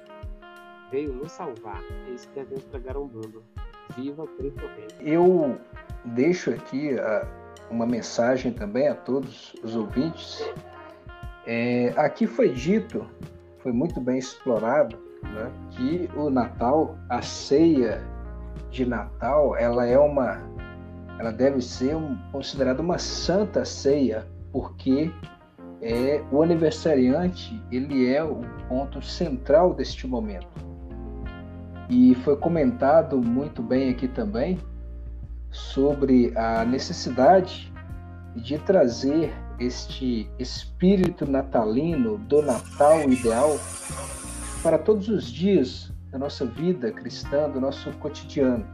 veio 0.91 1.13
nos 1.13 1.33
salvar, 1.33 1.83
é 2.07 2.11
isso 2.11 2.29
que 2.29 2.35
devemos 2.35 2.65
pregar 2.65 2.97
ao 2.97 3.05
mundo. 3.05 3.43
Viva 3.97 4.27
Cristo 4.37 4.61
Rei. 4.77 4.89
Eu 5.01 5.59
deixo 6.05 6.51
aqui 6.51 6.93
uh, 6.93 7.27
uma 7.71 7.87
mensagem 7.87 8.53
também 8.53 8.87
a 8.87 8.95
todos 8.95 9.55
os 9.63 9.75
ouvintes. 9.75 10.45
É, 11.51 11.95
aqui 11.97 12.27
foi 12.27 12.51
dito, 12.53 13.07
foi 13.61 13.73
muito 13.73 13.99
bem 14.03 14.19
explorado, 14.19 14.99
né, 15.23 15.51
que 15.71 16.07
o 16.15 16.29
Natal, 16.29 16.99
a 17.09 17.23
ceia 17.23 18.03
de 18.71 18.85
Natal, 18.85 19.57
ela 19.57 19.87
é 19.87 19.99
uma 19.99 20.43
ela 21.19 21.33
deve 21.33 21.63
ser 21.63 21.97
um, 21.97 22.19
considerada 22.31 22.83
uma 22.83 22.99
santa 22.99 23.65
ceia, 23.65 24.27
porque 24.53 25.11
é 25.81 26.23
o 26.31 26.43
aniversariante, 26.43 27.59
ele 27.73 28.13
é 28.13 28.23
o 28.23 28.43
ponto 28.69 29.01
central 29.01 29.73
deste 29.73 30.07
momento. 30.07 30.47
E 31.89 32.15
foi 32.17 32.37
comentado 32.37 33.23
muito 33.23 33.63
bem 33.63 33.89
aqui 33.89 34.07
também 34.07 34.59
sobre 35.51 36.31
a 36.37 36.63
necessidade 36.63 37.73
de 38.37 38.59
trazer 38.59 39.33
este 39.59 40.31
espírito 40.39 41.29
natalino 41.31 42.19
do 42.19 42.43
Natal 42.43 43.03
ideal 43.11 43.59
para 44.63 44.79
todos 44.79 45.09
os 45.09 45.31
dias 45.31 45.93
da 46.11 46.19
nossa 46.19 46.47
vida 46.47 46.91
cristã, 46.93 47.49
do 47.51 47.61
nosso 47.61 47.91
cotidiano. 47.99 48.67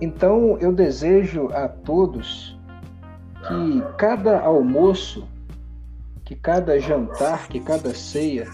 Então 0.00 0.56
eu 0.58 0.72
desejo 0.72 1.48
a 1.52 1.68
todos 1.68 2.58
que 3.46 3.82
cada 3.96 4.40
almoço, 4.40 5.26
que 6.24 6.36
cada 6.36 6.78
jantar, 6.78 7.48
que 7.48 7.60
cada 7.60 7.94
ceia 7.94 8.48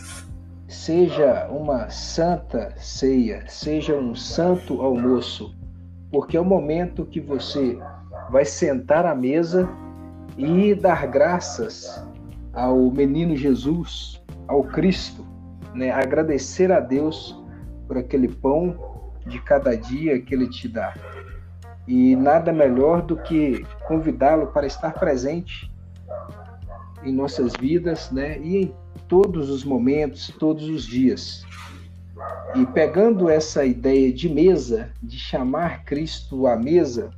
seja 0.67 1.47
uma 1.51 1.91
santa 1.91 2.75
ceia, 2.77 3.45
seja 3.49 3.95
um 3.95 4.15
santo 4.15 4.81
almoço, 4.81 5.55
porque 6.11 6.37
é 6.37 6.41
o 6.41 6.45
momento 6.45 7.05
que 7.05 7.21
você 7.21 7.79
vai 8.31 8.45
sentar 8.45 9.05
à 9.05 9.15
mesa 9.15 9.69
e 10.37 10.75
dar 10.75 11.07
graças 11.07 12.05
ao 12.53 12.91
menino 12.91 13.37
Jesus, 13.37 14.23
ao 14.49 14.65
Cristo, 14.65 15.27
né? 15.75 15.91
agradecer 15.91 16.71
a 16.73 16.81
Deus 16.81 17.41
por 17.87 17.99
aquele 17.99 18.29
pão 18.29 19.13
de 19.27 19.41
cada 19.41 19.77
dia 19.77 20.21
que 20.21 20.35
Ele 20.35 20.49
te 20.49 20.69
dá. 20.69 20.95
E 21.87 22.17
nada 22.17 22.53
melhor 22.53 23.03
do 23.03 23.17
que 23.17 23.65
convidá-lo 23.87 24.49
para 24.49 24.67
estar 24.67 24.93
presente 24.95 25.71
em 27.03 27.13
nossas 27.13 27.53
vidas, 27.61 28.11
né? 28.11 28.39
E 28.41 28.57
em 28.57 28.75
todos 29.07 29.51
os 29.51 29.65
momentos, 29.65 30.35
todos 30.39 30.67
os 30.67 30.85
dias. 30.87 31.45
E 32.55 32.65
pegando 32.67 33.29
essa 33.29 33.65
ideia 33.65 34.11
de 34.13 34.29
mesa, 34.29 34.91
de 35.03 35.19
chamar 35.19 35.85
Cristo 35.85 36.47
à 36.47 36.57
mesa, 36.57 37.11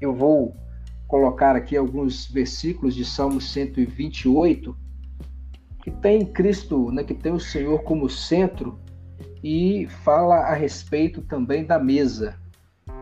eu 0.00 0.14
vou 0.14 0.54
colocar 1.12 1.54
aqui 1.54 1.76
alguns 1.76 2.24
versículos 2.24 2.94
de 2.94 3.04
Salmo 3.04 3.38
128, 3.38 4.74
que 5.82 5.90
tem 5.90 6.24
Cristo, 6.24 6.90
né, 6.90 7.04
que 7.04 7.12
tem 7.12 7.30
o 7.30 7.38
Senhor 7.38 7.82
como 7.82 8.08
centro 8.08 8.80
e 9.44 9.86
fala 10.04 10.36
a 10.36 10.54
respeito 10.54 11.20
também 11.20 11.66
da 11.66 11.78
mesa. 11.78 12.40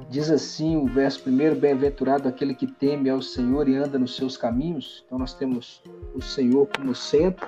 Diz 0.08 0.28
assim 0.28 0.76
o 0.76 0.86
verso 0.86 1.22
primeiro: 1.22 1.54
Bem-aventurado 1.54 2.26
aquele 2.26 2.52
que 2.52 2.66
teme 2.66 3.08
ao 3.08 3.22
Senhor 3.22 3.68
e 3.68 3.76
anda 3.76 3.96
nos 3.96 4.16
seus 4.16 4.36
caminhos. 4.36 5.04
Então, 5.06 5.16
nós 5.16 5.32
temos 5.32 5.80
o 6.12 6.20
Senhor 6.20 6.68
como 6.76 6.96
centro, 6.96 7.46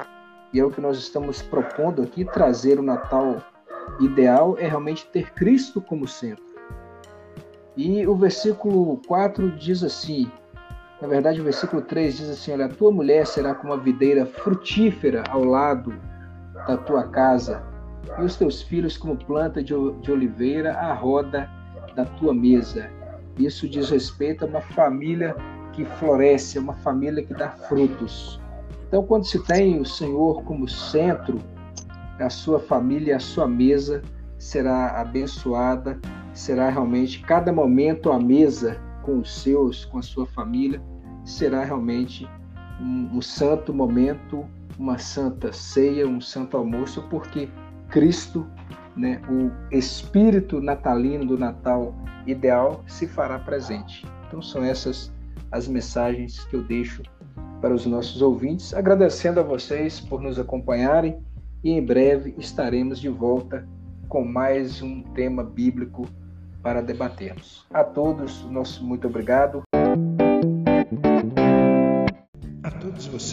e 0.52 0.60
é 0.60 0.64
o 0.64 0.70
que 0.70 0.80
nós 0.80 0.96
estamos 0.96 1.42
propondo 1.42 2.02
aqui: 2.02 2.24
trazer 2.24 2.78
o 2.78 2.84
Natal 2.84 3.44
ideal 3.98 4.56
é 4.56 4.68
realmente 4.68 5.06
ter 5.06 5.32
Cristo 5.32 5.80
como 5.80 6.06
centro. 6.06 6.44
E 7.76 8.06
o 8.06 8.14
versículo 8.14 8.98
4 9.08 9.50
diz 9.58 9.82
assim: 9.82 10.30
na 11.02 11.08
verdade, 11.08 11.40
o 11.40 11.44
versículo 11.44 11.82
3 11.82 12.16
diz 12.16 12.30
assim: 12.30 12.52
Olha, 12.52 12.66
a 12.66 12.68
tua 12.68 12.92
mulher 12.92 13.26
será 13.26 13.56
como 13.56 13.72
uma 13.72 13.82
videira 13.82 14.24
frutífera 14.24 15.24
ao 15.28 15.42
lado 15.42 15.92
da 16.68 16.76
tua 16.76 17.08
casa, 17.08 17.60
e 18.20 18.22
os 18.22 18.36
teus 18.36 18.62
filhos 18.62 18.96
como 18.96 19.16
planta 19.16 19.60
de 19.60 19.74
oliveira 19.74 20.74
à 20.74 20.94
roda 20.94 21.50
da 21.96 22.04
tua 22.04 22.32
mesa. 22.32 22.88
Isso 23.36 23.68
diz 23.68 23.90
respeito 23.90 24.44
a 24.44 24.48
uma 24.48 24.60
família 24.60 25.34
que 25.72 25.84
floresce, 25.84 26.60
uma 26.60 26.74
família 26.74 27.24
que 27.24 27.34
dá 27.34 27.48
frutos. 27.50 28.40
Então, 28.86 29.02
quando 29.02 29.26
se 29.26 29.42
tem 29.42 29.80
o 29.80 29.84
Senhor 29.84 30.44
como 30.44 30.68
centro, 30.68 31.40
a 32.20 32.30
sua 32.30 32.60
família, 32.60 33.16
a 33.16 33.20
sua 33.20 33.48
mesa 33.48 34.02
será 34.38 35.00
abençoada, 35.00 35.98
será 36.32 36.70
realmente 36.70 37.20
cada 37.22 37.52
momento 37.52 38.12
à 38.12 38.20
mesa 38.20 38.80
com 39.02 39.18
os 39.18 39.42
seus, 39.42 39.84
com 39.84 39.98
a 39.98 40.02
sua 40.02 40.26
família, 40.26 40.80
será 41.32 41.64
realmente 41.64 42.28
um, 42.80 43.16
um 43.16 43.22
santo 43.22 43.72
momento, 43.72 44.46
uma 44.78 44.98
santa 44.98 45.52
ceia, 45.52 46.06
um 46.06 46.20
santo 46.20 46.56
almoço, 46.56 47.02
porque 47.10 47.48
Cristo 47.88 48.46
né, 48.96 49.20
o 49.28 49.50
espírito 49.74 50.60
natalino 50.60 51.24
do 51.24 51.38
Natal 51.38 51.94
ideal 52.26 52.84
se 52.86 53.06
fará 53.06 53.38
presente. 53.38 54.06
Então 54.26 54.42
são 54.42 54.62
essas 54.62 55.12
as 55.50 55.68
mensagens 55.68 56.44
que 56.46 56.56
eu 56.56 56.62
deixo 56.62 57.02
para 57.60 57.74
os 57.74 57.86
nossos 57.86 58.22
ouvintes, 58.22 58.74
agradecendo 58.74 59.38
a 59.38 59.42
vocês 59.42 60.00
por 60.00 60.20
nos 60.20 60.38
acompanharem 60.38 61.22
e 61.62 61.70
em 61.70 61.84
breve 61.84 62.34
estaremos 62.38 62.98
de 62.98 63.08
volta 63.08 63.68
com 64.08 64.24
mais 64.24 64.82
um 64.82 65.02
tema 65.02 65.44
bíblico 65.44 66.06
para 66.62 66.80
debatermos. 66.80 67.66
A 67.72 67.84
todos, 67.84 68.42
nosso 68.50 68.84
muito 68.84 69.06
obrigado. 69.06 69.62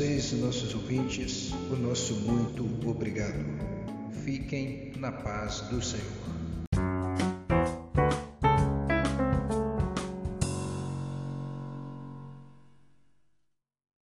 Vocês, 0.09 0.31
nossos 0.41 0.73
ouvintes, 0.73 1.51
o 1.69 1.75
nosso 1.75 2.15
muito 2.15 2.63
obrigado. 2.89 3.45
Fiquem 4.25 4.91
na 4.97 5.11
paz 5.11 5.61
do 5.69 5.79
Senhor. 5.83 6.38